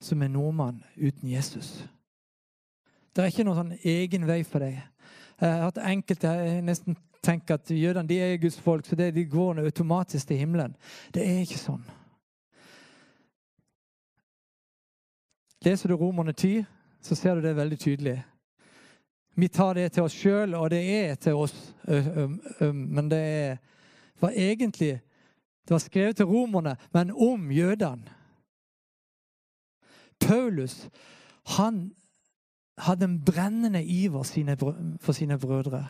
som 0.00 0.22
en 0.22 0.30
nordmann 0.30 0.82
uten 0.96 1.30
Jesus. 1.30 1.88
Det 3.14 3.22
er 3.22 3.30
ikke 3.32 3.44
noen 3.46 3.58
sånn 3.58 3.76
egen 3.86 4.26
vei 4.26 4.42
for 4.46 4.62
deg. 4.62 4.80
Hatt 5.38 5.78
enkelte 5.78 6.32
nesten 6.66 6.96
tenker 7.22 7.58
at 7.58 7.70
jødene 7.70 8.08
de 8.08 8.18
er 8.22 8.40
Guds 8.42 8.58
folk, 8.62 8.86
så 8.86 8.96
det, 8.98 9.12
de 9.14 9.24
går 9.26 9.62
automatisk 9.62 10.28
til 10.28 10.38
himmelen. 10.42 10.74
Det 11.14 11.24
er 11.26 11.42
ikke 11.42 11.60
sånn. 11.60 11.84
Leser 15.66 15.90
du 15.90 15.96
Romerne 15.98 16.32
10, 16.32 16.62
så 17.02 17.18
ser 17.18 17.34
du 17.34 17.42
det 17.42 17.56
veldig 17.56 17.78
tydelig. 17.78 18.16
Vi 19.38 19.48
tar 19.48 19.74
det 19.74 19.92
til 19.94 20.02
oss 20.02 20.16
sjøl, 20.18 20.54
og 20.58 20.70
det 20.70 20.80
er 20.82 21.14
til 21.14 21.38
oss, 21.38 21.54
men 22.72 23.10
det 23.10 23.58
var 24.20 24.32
egentlig 24.34 25.00
Det 25.68 25.74
var 25.74 25.78
skrevet 25.78 26.16
til 26.16 26.24
romerne, 26.24 26.76
men 26.92 27.10
om 27.10 27.50
jødene. 27.52 28.14
Paulus 30.20 30.88
han 31.46 31.92
hadde 32.78 33.04
en 33.04 33.24
brennende 33.24 33.84
iver 33.84 34.22
for 35.00 35.12
sine 35.12 35.38
brødre. 35.38 35.88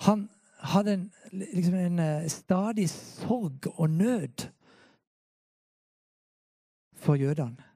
Han 0.00 0.28
hadde 0.58 0.92
en, 0.92 1.12
liksom 1.32 1.74
en 1.74 2.28
stadig 2.28 2.90
sorg 2.90 3.80
og 3.80 3.90
nød 3.90 4.50
for 6.94 7.14
jødene. 7.14 7.67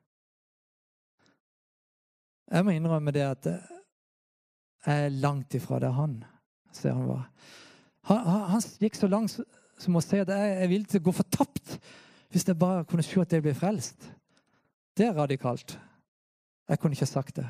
Jeg 2.52 2.64
må 2.64 2.74
innrømme 2.76 3.14
det 3.14 3.24
at 3.24 3.46
jeg 3.48 5.04
er 5.06 5.14
langt 5.22 5.54
ifra 5.54 5.78
der 5.80 5.94
han 5.96 6.18
ser 6.72 6.92
han 6.92 7.08
var. 7.08 7.28
Han, 8.10 8.26
han, 8.50 8.64
gikk 8.80 8.98
så 8.98 9.08
langt 9.08 9.38
som 9.80 9.96
å 9.96 10.02
si 10.04 10.20
at 10.20 10.30
jeg 10.32 10.56
er 10.58 10.68
villig 10.70 10.90
til 10.90 11.02
å 11.02 11.06
gå 11.06 11.14
fortapt 11.16 11.76
hvis 12.32 12.46
jeg 12.48 12.58
bare 12.58 12.84
kunne 12.88 13.04
se 13.04 13.20
at 13.20 13.32
jeg 13.32 13.44
ble 13.44 13.54
frelst. 13.56 14.08
Det 14.96 15.06
er 15.06 15.16
radikalt. 15.16 15.78
Jeg 16.68 16.80
kunne 16.80 16.96
ikke 16.96 17.08
sagt 17.08 17.36
det. 17.36 17.48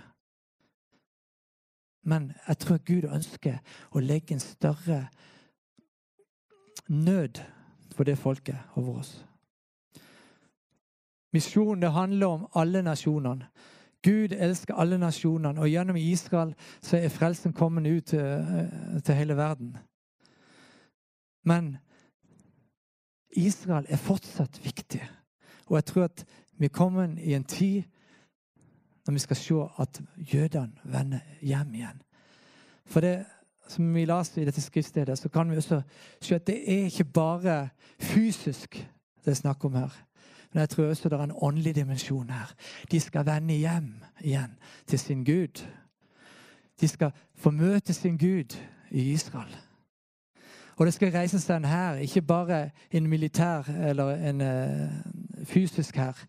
Men 2.02 2.32
jeg 2.48 2.58
tror 2.58 2.80
Gud 2.86 3.06
ønsker 3.06 3.58
å 3.94 4.02
legge 4.02 4.34
en 4.34 4.42
større 4.42 5.04
nød 6.90 7.38
for 7.94 8.06
det 8.06 8.18
folket 8.18 8.58
over 8.74 9.02
oss. 9.02 9.12
Misjonen 11.32 11.82
det 11.82 11.94
handler 11.94 12.26
om 12.26 12.48
alle 12.58 12.82
nasjonene. 12.82 13.46
Gud 14.02 14.32
elsker 14.32 14.74
alle 14.74 14.98
nasjonene, 14.98 15.60
og 15.60 15.68
gjennom 15.70 15.96
Israel 15.96 16.54
så 16.82 16.96
er 16.96 17.08
frelsen 17.08 17.52
kommet 17.52 17.86
ut 17.86 18.04
til, 18.04 18.20
eh, 18.20 19.02
til 19.02 19.14
hele 19.14 19.36
verden. 19.36 19.76
Men 21.44 21.76
Israel 23.30 23.86
er 23.88 23.96
fortsatt 23.96 24.64
viktig. 24.64 25.02
Og 25.66 25.76
jeg 25.76 25.84
tror 25.84 26.04
at 26.04 26.24
vi 26.58 26.64
er 26.64 26.74
kommet 26.74 27.18
i 27.18 27.34
en 27.34 27.44
tid 27.44 27.82
når 29.06 29.12
vi 29.12 29.18
skal 29.18 29.36
se 29.36 29.54
at 29.78 30.00
jødene 30.16 30.72
vender 30.84 31.20
hjem 31.42 31.74
igjen. 31.74 32.02
For 32.86 33.00
det 33.00 33.24
som 33.68 33.94
vi 33.94 34.04
leser 34.04 34.42
i 34.42 34.44
dette 34.44 34.60
skriftstedet, 34.60 35.18
så 35.18 35.28
kan 35.28 35.50
vi 35.50 35.56
også 35.56 35.82
se 36.20 36.34
at 36.34 36.46
det 36.46 36.58
er 36.70 36.84
ikke 36.84 37.04
bare 37.04 37.68
fysisk 37.98 38.88
det 39.24 39.30
er 39.30 39.34
snakk 39.38 39.64
om 39.64 39.74
her. 39.74 39.92
Men 40.52 40.60
jeg 40.60 40.68
tror 40.68 40.84
også 40.84 41.08
det 41.08 41.18
er 41.18 41.22
en 41.22 41.38
åndelig 41.42 41.74
dimensjon 41.74 42.30
her. 42.30 42.54
De 42.90 43.00
skal 43.00 43.26
vende 43.26 43.54
hjem 43.54 43.94
igjen 44.20 44.58
til 44.86 44.98
sin 44.98 45.24
Gud. 45.24 45.66
De 46.80 46.88
skal 46.88 47.12
få 47.34 47.50
møte 47.50 47.92
sin 47.92 48.18
Gud 48.18 48.56
i 48.90 49.12
Israel. 49.12 49.56
Og 50.76 50.86
det 50.86 50.94
skal 50.94 51.12
reise 51.12 51.40
seg 51.40 51.56
en 51.56 51.64
hær, 51.64 51.94
ikke 51.94 52.22
bare 52.22 52.70
en 52.90 53.06
militær 53.06 53.68
eller 53.88 54.14
en 54.30 54.40
uh, 54.40 55.44
fysisk 55.44 55.96
hær, 55.96 56.24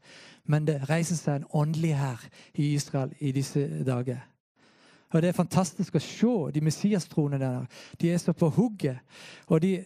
men 0.45 0.67
det 0.67 0.89
reiser 0.89 1.15
seg 1.15 1.36
en 1.36 1.47
åndelig 1.53 1.95
hær 1.97 2.27
i 2.53 2.73
Israel 2.73 3.13
i 3.19 3.31
disse 3.31 3.83
dager. 3.83 4.19
Og 5.13 5.21
Det 5.21 5.27
er 5.27 5.38
fantastisk 5.38 5.95
å 5.95 6.01
se 6.01 6.36
de 6.53 6.62
messiastronene 6.62 7.39
der. 7.39 7.65
De 8.01 8.09
er 8.12 8.17
så 8.17 8.33
på 8.33 8.49
hugget. 8.49 8.97
Og 9.47 9.62
de, 9.62 9.83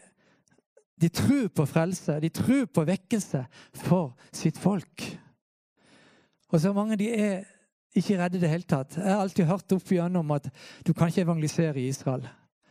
de 1.01 1.09
tror 1.13 1.47
på 1.47 1.65
frelse. 1.69 2.19
De 2.21 2.29
tror 2.29 2.65
på 2.65 2.85
vekkelse 2.87 3.43
for 3.73 4.15
sitt 4.33 4.57
folk. 4.57 5.05
Og 6.49 6.61
så 6.61 6.73
mange 6.73 6.97
de 6.97 7.11
er 7.13 7.45
ikke 7.97 8.17
redde 8.19 8.37
i 8.37 8.41
det 8.41 8.49
hele 8.49 8.67
tatt. 8.67 8.97
Jeg 8.97 9.09
har 9.09 9.21
alltid 9.21 9.49
hørt 9.49 9.73
opp 9.73 9.91
igjennom 9.91 10.35
at 10.35 10.49
du 10.85 10.93
kan 10.93 11.11
ikke 11.11 11.25
evangelisere 11.25 11.79
i 11.81 11.87
Israel. 11.91 12.27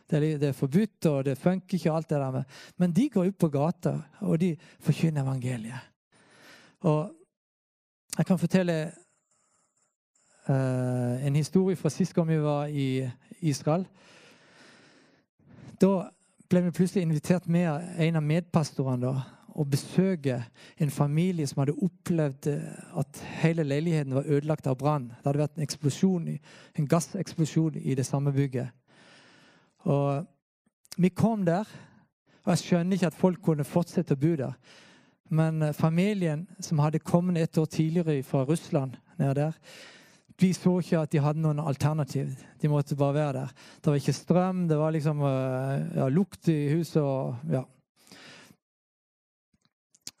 Det 0.07 0.17
er, 0.17 0.37
det 0.39 0.49
er 0.49 0.55
forbudt, 0.55 1.05
og 1.05 1.25
det 1.27 1.37
funker 1.37 1.75
ikke, 1.75 1.91
og 1.91 1.97
alt 1.97 2.09
det 2.09 2.19
der 2.21 2.31
med. 2.31 2.43
Men 2.77 2.93
de 2.95 3.09
går 3.09 3.27
ut 3.27 3.37
på 3.37 3.49
gata, 3.51 3.97
og 4.23 4.39
de 4.39 4.53
forkynner 4.79 5.23
evangeliet. 5.23 5.89
Og 6.87 7.11
jeg 8.17 8.25
kan 8.25 8.39
fortelle 8.39 8.77
uh, 10.47 11.25
en 11.27 11.35
historie 11.35 11.75
fra 11.75 11.89
sist 11.89 12.15
gang 12.15 12.29
vi 12.29 12.39
var 12.41 12.71
i 12.71 13.09
Israel. 13.41 13.83
Da 15.81 16.07
ble 16.49 16.61
vi 16.63 16.71
plutselig 16.71 17.03
invitert 17.03 17.47
med 17.51 17.67
en 17.99 18.19
av 18.19 18.23
medpastorene 18.23 19.11
å 19.57 19.65
besøke 19.65 20.37
en 20.77 20.91
familie 20.93 21.47
som 21.49 21.63
hadde 21.63 21.75
opplevd 21.81 22.49
eh, 22.51 22.65
at 23.01 23.21
hele 23.41 23.65
leiligheten 23.65 24.13
var 24.13 24.29
ødelagt 24.29 24.67
av 24.69 24.77
brann. 24.77 25.09
Det 25.09 25.25
hadde 25.25 25.41
vært 25.41 25.57
en 25.57 25.65
eksplosjon, 25.65 26.27
en 26.77 26.89
gasseksplosjon 26.89 27.79
i 27.81 27.95
det 27.97 28.05
samme 28.05 28.33
bygget. 28.35 28.69
Og 29.89 30.25
Vi 30.97 31.09
kom 31.13 31.43
der, 31.45 31.67
og 32.41 32.55
jeg 32.55 32.61
skjønner 32.63 32.97
ikke 32.97 33.09
at 33.11 33.17
folk 33.17 33.41
kunne 33.45 33.65
fortsette 33.67 34.15
å 34.15 34.21
bo 34.21 34.31
der. 34.39 34.55
Men 35.29 35.61
eh, 35.61 35.75
familien 35.75 36.47
som 36.59 36.79
hadde 36.79 37.03
kommet 37.03 37.37
et 37.41 37.57
år 37.57 37.65
tidligere 37.65 38.23
fra 38.23 38.45
Russland, 38.45 38.95
ned 39.17 39.35
der, 39.35 39.57
de 40.37 40.51
så 40.53 40.75
ikke 40.81 41.01
at 41.01 41.13
de 41.13 41.21
hadde 41.21 41.41
noen 41.41 41.59
alternativ. 41.63 42.29
De 42.61 42.69
måtte 42.69 42.97
bare 42.97 43.15
være 43.15 43.33
der. 43.39 43.53
Det 43.81 43.91
var 43.91 43.99
ikke 44.01 44.13
strøm, 44.13 44.67
det 44.69 44.77
var 44.77 44.93
liksom 44.93 45.23
eh, 45.25 45.87
ja, 45.97 46.07
lukt 46.13 46.49
i 46.53 46.57
huset 46.75 47.01
og 47.01 47.51
ja. 47.51 47.63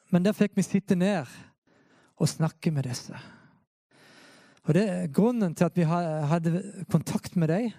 Men 0.09 0.23
der 0.23 0.35
fikk 0.37 0.55
vi 0.55 0.63
sitte 0.65 0.95
ned 0.95 1.27
og 2.17 2.29
snakke 2.31 2.71
med 2.71 2.87
disse. 2.87 3.17
Og 4.65 4.73
det, 4.75 4.87
Grunnen 5.15 5.53
til 5.55 5.67
at 5.67 5.77
vi 5.77 5.85
hadde 5.87 6.63
kontakt 6.91 7.35
med 7.35 7.51
dem, 7.51 7.69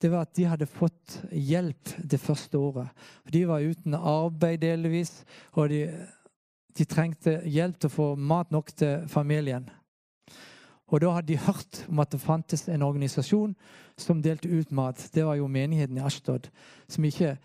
det 0.00 0.10
var 0.10 0.24
at 0.24 0.34
de 0.36 0.46
hadde 0.48 0.68
fått 0.68 1.18
hjelp 1.32 1.94
det 2.08 2.20
første 2.20 2.58
året. 2.58 2.88
De 3.28 3.44
var 3.48 3.64
uten 3.64 3.94
arbeid 3.94 4.62
delvis, 4.62 5.20
og 5.52 5.68
de 5.72 5.84
de 6.78 6.86
trengte 6.88 7.40
hjelp 7.50 7.78
til 7.80 7.90
å 7.90 7.94
få 7.94 8.08
mat 8.16 8.50
nok 8.54 8.72
til 8.78 9.06
familien. 9.10 9.66
Og 10.90 11.00
Da 11.00 11.14
hadde 11.14 11.32
de 11.32 11.38
hørt 11.38 11.84
om 11.88 12.02
at 12.02 12.12
det 12.12 12.20
fantes 12.20 12.66
en 12.68 12.82
organisasjon 12.82 13.54
som 13.96 14.22
delte 14.22 14.50
ut 14.50 14.72
mat. 14.74 15.10
Det 15.14 15.24
var 15.26 15.38
jo 15.38 15.46
menigheten 15.46 15.98
i 15.98 16.04
Ashtod, 16.04 16.50
som 16.88 17.04
ikke 17.04 17.36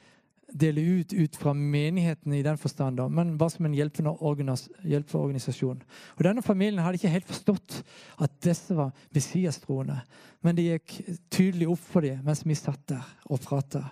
deler 0.54 1.00
ut 1.00 1.14
ut 1.14 1.36
fra 1.36 1.54
menigheten 1.54 2.34
i 2.34 2.44
den 2.46 2.58
forstand, 2.58 3.00
men 3.10 3.38
bare 3.38 3.50
som 3.50 3.66
en 3.66 3.74
hjelpeorganisasjon. 3.74 5.82
Og 6.18 6.24
Denne 6.24 6.42
familien 6.42 6.84
hadde 6.84 7.00
ikke 7.00 7.14
helt 7.14 7.30
forstått 7.30 7.82
at 8.22 8.32
disse 8.44 8.76
var 8.76 8.94
messiastroende. 9.14 10.00
Men 10.42 10.56
det 10.56 10.70
gikk 10.70 11.00
tydelig 11.30 11.70
opp 11.70 11.82
for 11.82 12.06
dem 12.06 12.22
mens 12.26 12.46
vi 12.46 12.56
satt 12.56 12.90
der 12.90 13.06
og 13.26 13.42
prata. 13.42 13.84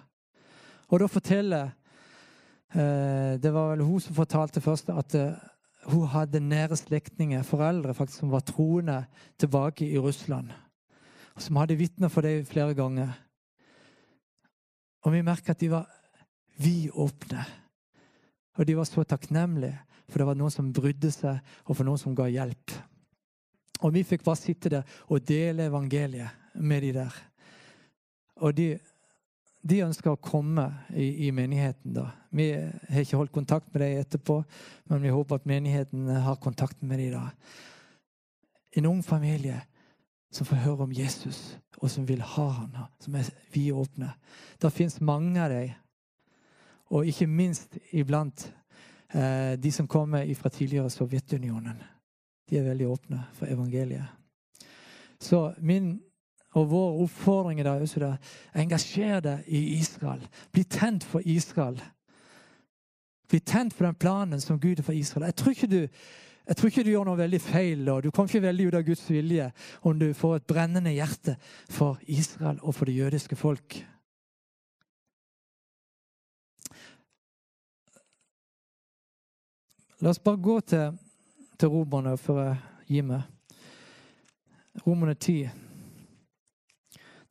Og 0.90 1.00
da 1.00 1.10
forteller 1.10 1.72
Eh, 2.74 3.40
det 3.40 3.52
var 3.54 3.68
vel 3.70 3.86
hun 3.86 4.02
som 4.02 4.16
fortalte 4.18 4.62
først 4.62 4.88
at 4.90 5.14
eh, 5.14 5.34
hun 5.90 6.08
hadde 6.08 6.40
nære 6.40 6.78
slektninger, 6.78 7.44
foreldre 7.44 7.94
faktisk, 7.94 8.20
som 8.20 8.32
var 8.32 8.46
troende 8.48 9.06
tilbake 9.40 9.88
i 9.88 10.00
Russland. 10.00 10.52
Som 11.38 11.58
hadde 11.60 11.78
vitner 11.80 12.12
for 12.14 12.22
det 12.22 12.48
flere 12.48 12.74
ganger. 12.78 13.12
Og 15.04 15.14
vi 15.14 15.22
merket 15.26 15.56
at 15.56 15.60
de 15.60 15.72
var 15.72 15.90
vidåpne. 16.62 17.44
Og 18.58 18.68
de 18.68 18.78
var 18.78 18.88
så 18.88 19.04
takknemlige, 19.04 19.80
for 20.10 20.22
det 20.22 20.28
var 20.28 20.38
noen 20.38 20.54
som 20.54 20.72
brydde 20.74 21.12
seg, 21.12 21.40
og 21.66 21.76
for 21.76 21.88
noen 21.88 22.00
som 22.00 22.16
ga 22.16 22.30
hjelp. 22.30 22.76
Og 23.84 23.94
vi 23.96 24.06
fikk 24.08 24.24
bare 24.24 24.40
sitte 24.40 24.72
der 24.72 24.98
og 25.10 25.26
dele 25.28 25.68
evangeliet 25.68 26.56
med 26.56 26.86
de 26.86 26.94
der. 27.00 27.16
Og 28.46 28.56
de 28.56 28.68
de 29.64 29.80
ønsker 29.86 30.12
å 30.12 30.20
komme 30.20 30.66
i, 30.92 31.28
i, 31.28 31.32
menigheten. 31.32 31.94
da. 31.96 32.10
Vi 32.36 32.50
har 32.52 33.04
ikke 33.04 33.20
holdt 33.20 33.36
kontakt 33.36 33.70
med 33.72 33.86
dem 33.86 34.02
etterpå, 34.02 34.42
men 34.92 35.04
vi 35.04 35.14
håper 35.14 35.40
at 35.40 35.48
menigheten 35.48 36.10
har 36.26 36.42
kontakt 36.44 36.82
med 36.84 37.00
dem 37.00 37.14
da. 37.16 37.30
En 38.76 38.90
ung 38.90 39.04
familie 39.06 39.62
som 40.34 40.48
får 40.50 40.64
høre 40.66 40.88
om 40.88 40.96
Jesus, 40.96 41.56
og 41.78 41.92
som 41.94 42.08
vil 42.10 42.22
ha 42.26 42.48
han, 42.58 42.76
som 43.00 43.16
er 43.16 43.30
vidåpne. 43.54 44.10
Det 44.60 44.74
fins 44.74 45.00
mange 45.02 45.40
av 45.40 45.54
dem, 45.54 45.72
og 46.94 47.08
ikke 47.08 47.30
minst 47.30 47.78
iblant 47.96 48.48
eh, 49.14 49.54
de 49.58 49.72
som 49.72 49.88
kommer 49.88 50.28
fra 50.36 50.50
tidligere 50.50 50.92
Sovjetunionen. 50.92 51.80
De 52.50 52.60
er 52.60 52.68
veldig 52.68 52.90
åpne 52.90 53.22
for 53.38 53.48
evangeliet. 53.48 54.10
Så 55.22 55.54
min 55.58 55.96
og 56.54 56.70
vår 56.70 57.02
oppfordring 57.04 57.60
i 57.60 57.66
dag 57.66 57.80
er 57.80 57.88
også 57.88 58.12
engasjer 58.62 59.24
deg 59.26 59.48
i 59.48 59.64
Israel. 59.80 60.22
Bli 60.54 60.64
tent 60.64 61.04
for 61.04 61.26
Israel. 61.26 61.80
Bli 63.30 63.40
tent 63.40 63.74
for 63.74 63.88
den 63.88 63.98
planen 63.98 64.42
som 64.42 64.60
Gud 64.60 64.78
har 64.78 64.86
for 64.86 64.94
Israel. 64.94 65.26
Jeg 65.32 65.36
tror 65.36 65.52
ikke 65.52 65.72
du 65.74 65.88
tror 66.58 66.68
ikke 66.68 66.84
du 66.84 66.92
gjør 66.92 67.08
noe 67.08 67.18
veldig 67.18 67.40
feil, 67.40 67.88
og 67.88 68.04
du 68.04 68.12
kommer 68.12 68.28
ikke 68.28 68.44
veldig 68.44 68.68
ut 68.68 68.76
av 68.76 68.84
Guds 68.84 69.04
vilje 69.10 69.46
om 69.88 70.00
du 70.00 70.10
får 70.14 70.36
et 70.36 70.48
brennende 70.48 70.92
hjerte 70.92 71.38
for 71.72 72.02
Israel 72.04 72.60
og 72.62 72.76
for 72.76 72.86
det 72.86 72.98
jødiske 72.98 73.38
folk. 73.40 73.80
La 80.04 80.12
oss 80.12 80.20
bare 80.20 80.42
gå 80.44 80.60
til, 80.68 80.98
til 81.56 81.72
romerne 81.72 82.18
før 82.20 82.42
jeg 82.44 82.58
gir 82.90 83.06
meg. 83.08 83.22
Romerne 84.84 85.16
10. 85.16 85.48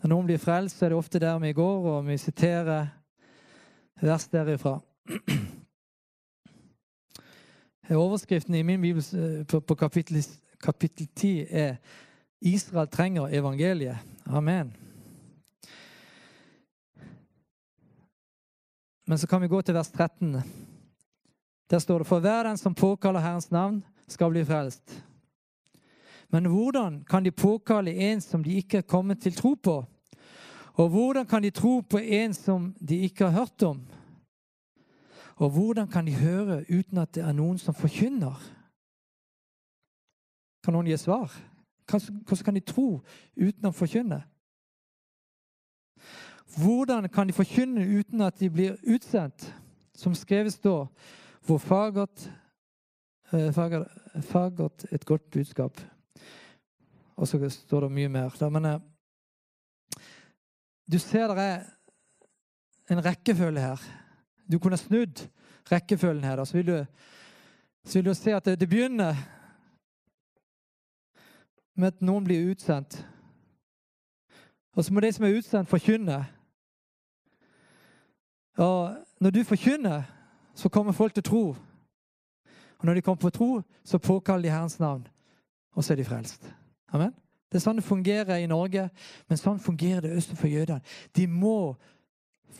Når 0.03 0.11
noen 0.11 0.27
blir 0.27 0.41
frelst, 0.43 0.79
så 0.79 0.87
er 0.87 0.91
det 0.91 0.99
ofte 0.99 1.21
der 1.23 1.39
vi 1.39 1.53
går, 1.55 1.85
og 1.87 2.07
vi 2.09 2.17
siterer 2.19 2.89
vers 4.03 4.25
derifra. 4.33 4.81
Overskriften 7.93 8.55
i 8.55 8.63
min 8.67 8.81
bibel 8.83 9.05
eh, 9.15 9.45
på, 9.47 9.75
kapittel, 9.75 10.25
kapittel 10.63 11.07
10 11.07 11.47
er 11.51 11.77
'Israel 12.41 12.89
trenger 12.89 13.29
evangeliet'. 13.31 13.99
Amen. 14.27 14.77
Men 19.07 19.19
så 19.19 19.27
kan 19.27 19.43
vi 19.43 19.49
gå 19.49 19.63
til 19.63 19.75
vers 19.75 19.91
13. 19.91 20.43
Der 21.71 21.79
står 21.79 21.99
det 21.99 22.07
For 22.07 22.21
hver 22.21 22.43
den 22.43 22.57
som 22.57 22.75
påkaller 22.75 23.21
Herrens 23.21 23.51
navn, 23.51 23.85
skal 24.09 24.31
bli 24.31 24.45
frelst. 24.45 25.05
Men 26.33 26.49
hvordan 26.49 27.05
kan 27.05 27.25
de 27.25 27.31
påkalle 27.31 27.93
en 27.93 28.21
som 28.21 28.45
de 28.45 28.55
ikke 28.57 28.79
er 28.79 28.89
kommet 28.89 29.21
til 29.21 29.35
tro 29.37 29.55
på? 29.55 29.85
Og 30.75 30.89
hvordan 30.89 31.27
kan 31.27 31.43
de 31.43 31.51
tro 31.51 31.81
på 31.81 31.99
en 31.99 32.35
som 32.35 32.73
de 32.89 32.97
ikke 32.97 33.25
har 33.25 33.39
hørt 33.41 33.63
om? 33.63 33.83
Og 35.37 35.51
hvordan 35.51 35.89
kan 35.89 36.07
de 36.07 36.15
høre 36.15 36.65
uten 36.71 36.99
at 36.99 37.15
det 37.15 37.25
er 37.25 37.33
noen 37.33 37.59
som 37.59 37.75
forkynner? 37.75 38.41
Kan 40.65 40.73
noen 40.73 40.87
gi 40.87 40.97
svar? 40.97 41.33
Hvordan 41.91 42.45
kan 42.45 42.55
de 42.55 42.65
tro 42.65 43.03
uten 43.37 43.69
å 43.69 43.75
forkynne? 43.77 44.23
Hvordan 46.57 47.09
kan 47.09 47.29
de 47.29 47.37
forkynne 47.37 47.85
uten 47.99 48.21
at 48.21 48.41
de 48.41 48.51
blir 48.51 48.77
utsendt? 48.89 49.51
Som 49.95 50.15
skrevet 50.15 50.53
står, 50.53 50.89
hvor 51.45 51.59
fagert, 51.59 52.31
eh, 53.33 53.53
fagert, 53.53 53.89
fagert 54.25 54.87
et 54.93 55.05
godt 55.05 55.31
budskap. 55.31 55.81
Og 57.23 57.29
så 57.29 57.39
står 57.55 57.85
det 57.85 57.95
mye 57.95 58.11
mer. 58.11 58.35
Men 58.51 58.65
eh, 58.67 58.81
du 60.91 60.99
ser 60.99 61.31
det 61.31 61.43
er 61.45 61.61
en 62.91 63.05
rekkefølge 63.05 63.63
her. 63.63 63.83
Du 64.51 64.59
kunne 64.59 64.77
snudd 64.77 65.21
rekkefølgen 65.71 66.25
her. 66.25 66.45
Så 66.45 66.57
vil 66.57 66.67
du, 66.67 66.87
så 67.85 67.99
vil 67.99 68.11
du 68.11 68.15
se 68.15 68.35
at 68.35 68.45
det, 68.45 68.61
det 68.61 68.69
begynner 68.69 69.15
med 71.79 71.95
at 71.95 72.03
noen 72.03 72.27
blir 72.27 72.51
utsendt. 72.51 72.99
Og 74.75 74.85
så 74.85 74.93
må 74.93 75.01
de 75.01 75.13
som 75.13 75.25
er 75.25 75.37
utsendt, 75.39 75.71
forkynne. 75.71 76.25
Og 78.59 78.97
når 79.21 79.31
du 79.31 79.45
forkynner, 79.45 80.03
så 80.55 80.69
kommer 80.69 80.93
folk 80.93 81.15
til 81.15 81.23
tro. 81.23 81.45
Og 82.79 82.85
når 82.85 82.95
de 82.95 83.03
kommer 83.03 83.21
på 83.21 83.31
tro, 83.31 83.63
så 83.85 83.99
påkaller 83.99 84.43
de 84.43 84.51
Herrens 84.51 84.81
navn, 84.81 85.07
og 85.73 85.85
så 85.85 85.95
er 85.95 85.97
de 85.97 86.05
frelst. 86.05 86.51
Amen. 86.93 87.13
Det 87.53 87.59
er 87.59 87.65
sånn 87.67 87.81
det 87.81 87.85
fungerer 87.85 88.41
i 88.41 88.49
Norge, 88.49 88.87
men 89.29 89.41
sånn 89.41 89.61
fungerer 89.61 90.07
det 90.07 90.17
også 90.17 90.37
for 90.39 90.49
jødene. 90.49 90.81
De 91.13 91.27
må 91.29 91.75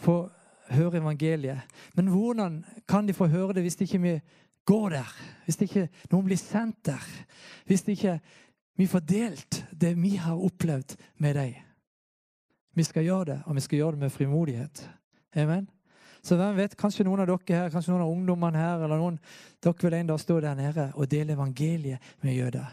få 0.03 0.27
høre 0.73 1.01
evangeliet. 1.01 1.65
Men 1.97 2.11
hvordan 2.13 2.61
kan 2.89 3.09
de 3.09 3.17
få 3.17 3.29
høre 3.33 3.57
det 3.57 3.65
hvis 3.65 3.81
ikke 3.81 4.01
vi 4.03 4.15
går 4.69 4.97
der? 4.99 5.13
Hvis 5.47 5.61
ikke 5.65 5.87
noen 6.13 6.27
blir 6.29 6.41
sendt 6.41 6.83
der? 6.89 7.07
Hvis 7.69 7.87
ikke 7.89 8.19
vi 8.81 8.89
får 8.89 9.05
delt 9.09 9.63
det 9.73 9.95
vi 10.01 10.17
har 10.21 10.37
opplevd 10.37 10.97
med 11.25 11.39
deg? 11.41 11.57
Vi 12.73 12.85
skal 12.89 13.05
gjøre 13.05 13.31
det, 13.33 13.39
og 13.47 13.57
vi 13.57 13.65
skal 13.65 13.79
gjøre 13.79 13.97
det 13.97 14.05
med 14.05 14.13
frimodighet. 14.13 14.85
Amen. 15.37 15.69
Så 16.23 16.37
hvem 16.39 16.57
vet, 16.57 16.77
kanskje 16.79 17.05
noen 17.05 17.25
av 17.25 17.29
dere 17.29 17.57
her, 17.59 17.73
kanskje 17.73 17.93
noen 17.93 18.05
av 18.05 18.13
ungdommene 18.13 18.61
her, 18.61 18.85
eller 18.85 19.01
noen 19.01 19.19
dere 19.65 19.83
vil 19.83 19.99
en 19.99 20.13
dag 20.13 20.21
stå 20.23 20.39
der 20.41 20.57
nede 20.57 20.87
og 20.95 21.11
dele 21.11 21.35
evangeliet 21.35 22.15
med 22.23 22.37
jøder. 22.37 22.71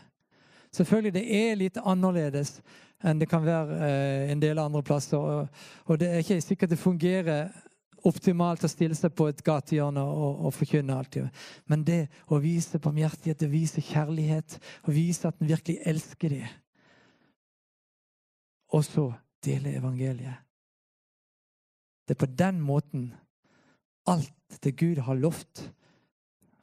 Selvfølgelig 0.75 1.15
det 1.15 1.25
er 1.33 1.57
litt 1.57 1.79
annerledes 1.81 2.59
enn 3.07 3.19
det 3.21 3.29
kan 3.31 3.45
være 3.45 3.79
eh, 3.85 4.31
en 4.33 4.41
del 4.41 4.59
andre 4.59 4.83
plasser. 4.85 5.17
Og, 5.87 5.99
det 5.99 6.09
er 6.09 6.23
ikke 6.23 6.41
sikkert 6.43 6.73
det 6.73 6.81
fungerer 6.81 7.49
optimalt 8.07 8.63
å 8.63 8.71
stille 8.71 8.95
seg 8.95 9.11
på 9.15 9.27
et 9.27 9.41
gatehjørne 9.43 10.03
og, 10.03 10.45
og 10.47 10.55
forkynne 10.55 10.95
alltid. 10.95 11.29
Men 11.71 11.83
det 11.87 12.01
å 12.31 12.39
vise 12.43 12.79
barmhjertighet, 12.79 13.43
å 13.43 13.51
vise 13.51 13.83
kjærlighet, 13.83 14.59
å 14.87 14.95
vise 14.95 15.27
at 15.27 15.39
en 15.39 15.51
virkelig 15.51 15.79
elsker 15.89 16.35
dem, 16.35 16.53
og 18.69 18.85
så 18.85 19.07
dele 19.43 19.73
evangeliet. 19.79 20.45
Det 22.05 22.15
er 22.15 22.21
på 22.21 22.29
den 22.37 22.61
måten 22.61 23.09
alt 24.09 24.61
det 24.63 24.75
Gud 24.77 25.01
har 25.05 25.17
lovt 25.17 25.63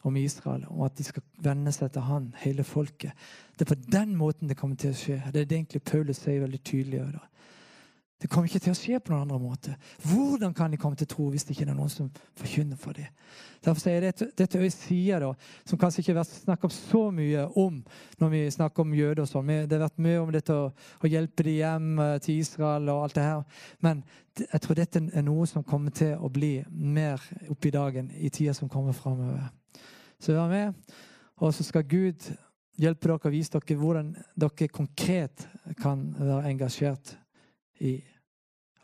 om 0.07 0.17
Israel, 0.17 0.67
om 0.71 0.85
at 0.87 0.99
de 0.99 1.05
skal 1.05 1.25
vende 1.43 1.73
seg 1.75 1.91
til 1.93 2.05
han, 2.07 2.29
hele 2.43 2.65
folket. 2.65 3.27
Det 3.59 3.67
er 3.67 3.75
på 3.75 3.81
den 3.93 4.15
måten 4.17 4.49
det 4.49 4.59
kommer 4.59 4.79
til 4.79 4.93
å 4.95 4.99
skje. 4.99 5.21
Det 5.33 5.43
er 5.43 5.49
det 5.49 5.59
egentlig 5.59 5.83
Paulus 5.83 6.23
sier 6.23 6.45
veldig 6.45 6.61
tydelig. 6.63 7.01
Da. 7.17 7.25
Det 8.23 8.31
kommer 8.33 8.49
ikke 8.49 8.63
til 8.65 8.73
å 8.73 8.77
skje 8.79 8.99
på 9.05 9.13
noen 9.13 9.27
andre 9.27 9.39
måte. 9.43 9.75
Hvordan 10.09 10.55
kan 10.57 10.73
de 10.73 10.79
komme 10.81 10.97
til 10.97 11.09
tro 11.11 11.27
hvis 11.29 11.45
det 11.45 11.53
ikke 11.53 11.67
er 11.67 11.75
noen 11.77 11.91
som 11.93 12.07
forkynner 12.41 12.79
for 12.81 12.97
dem? 12.97 13.11
Derfor 13.65 13.83
sier 13.83 14.07
jeg 14.07 14.15
det, 14.17 14.29
dette 14.39 14.61
er 14.63 14.73
sider 14.73 15.27
da, 15.27 15.33
som 15.69 15.81
kanskje 15.81 16.01
ikke 16.01 16.15
har 16.15 16.23
vært 16.23 16.39
snakket 16.39 16.77
så 16.77 17.03
mye 17.13 17.45
om 17.61 17.83
når 18.23 18.33
vi 18.33 18.41
snakker 18.55 18.87
om 18.87 18.95
jøder. 18.97 19.21
og 19.27 19.29
sånn. 19.29 19.53
Det 19.69 19.77
har 19.77 19.85
vært 19.85 20.01
mye 20.07 20.23
om 20.23 20.33
dette 20.33 20.57
å, 20.57 20.71
å 20.73 21.11
hjelpe 21.13 21.45
dem 21.45 21.59
hjem 21.59 21.91
eh, 22.07 22.15
til 22.25 22.41
Israel 22.41 22.89
og 22.95 23.03
alt 23.05 23.19
det 23.19 23.27
her. 23.27 23.61
Men 23.85 24.01
jeg 24.41 24.65
tror 24.65 24.81
dette 24.81 25.05
er 25.13 25.29
noe 25.29 25.51
som 25.51 25.67
kommer 25.67 25.93
til 25.93 26.17
å 26.17 26.33
bli 26.33 26.55
mer 26.71 27.21
oppe 27.51 27.69
i 27.69 27.77
dagen 27.77 28.09
i 28.17 28.33
tida 28.33 28.57
som 28.57 28.73
kommer 28.73 28.97
framover. 28.97 29.51
Så 30.21 30.33
vær 30.33 30.49
med, 30.49 30.97
og 31.37 31.55
så 31.55 31.65
skal 31.65 31.89
Gud 31.89 32.31
hjelpe 32.81 33.09
dere 33.09 33.19
og 33.29 33.35
vise 33.35 33.53
dere 33.53 33.79
hvordan 33.81 34.15
dere 34.37 34.69
konkret 34.73 35.49
kan 35.81 36.09
være 36.19 36.51
engasjert 36.51 37.17
i 37.85 37.99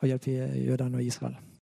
å 0.02 0.08
hjelpe 0.10 0.34
jødene 0.60 1.00
og 1.00 1.06
Israel. 1.06 1.38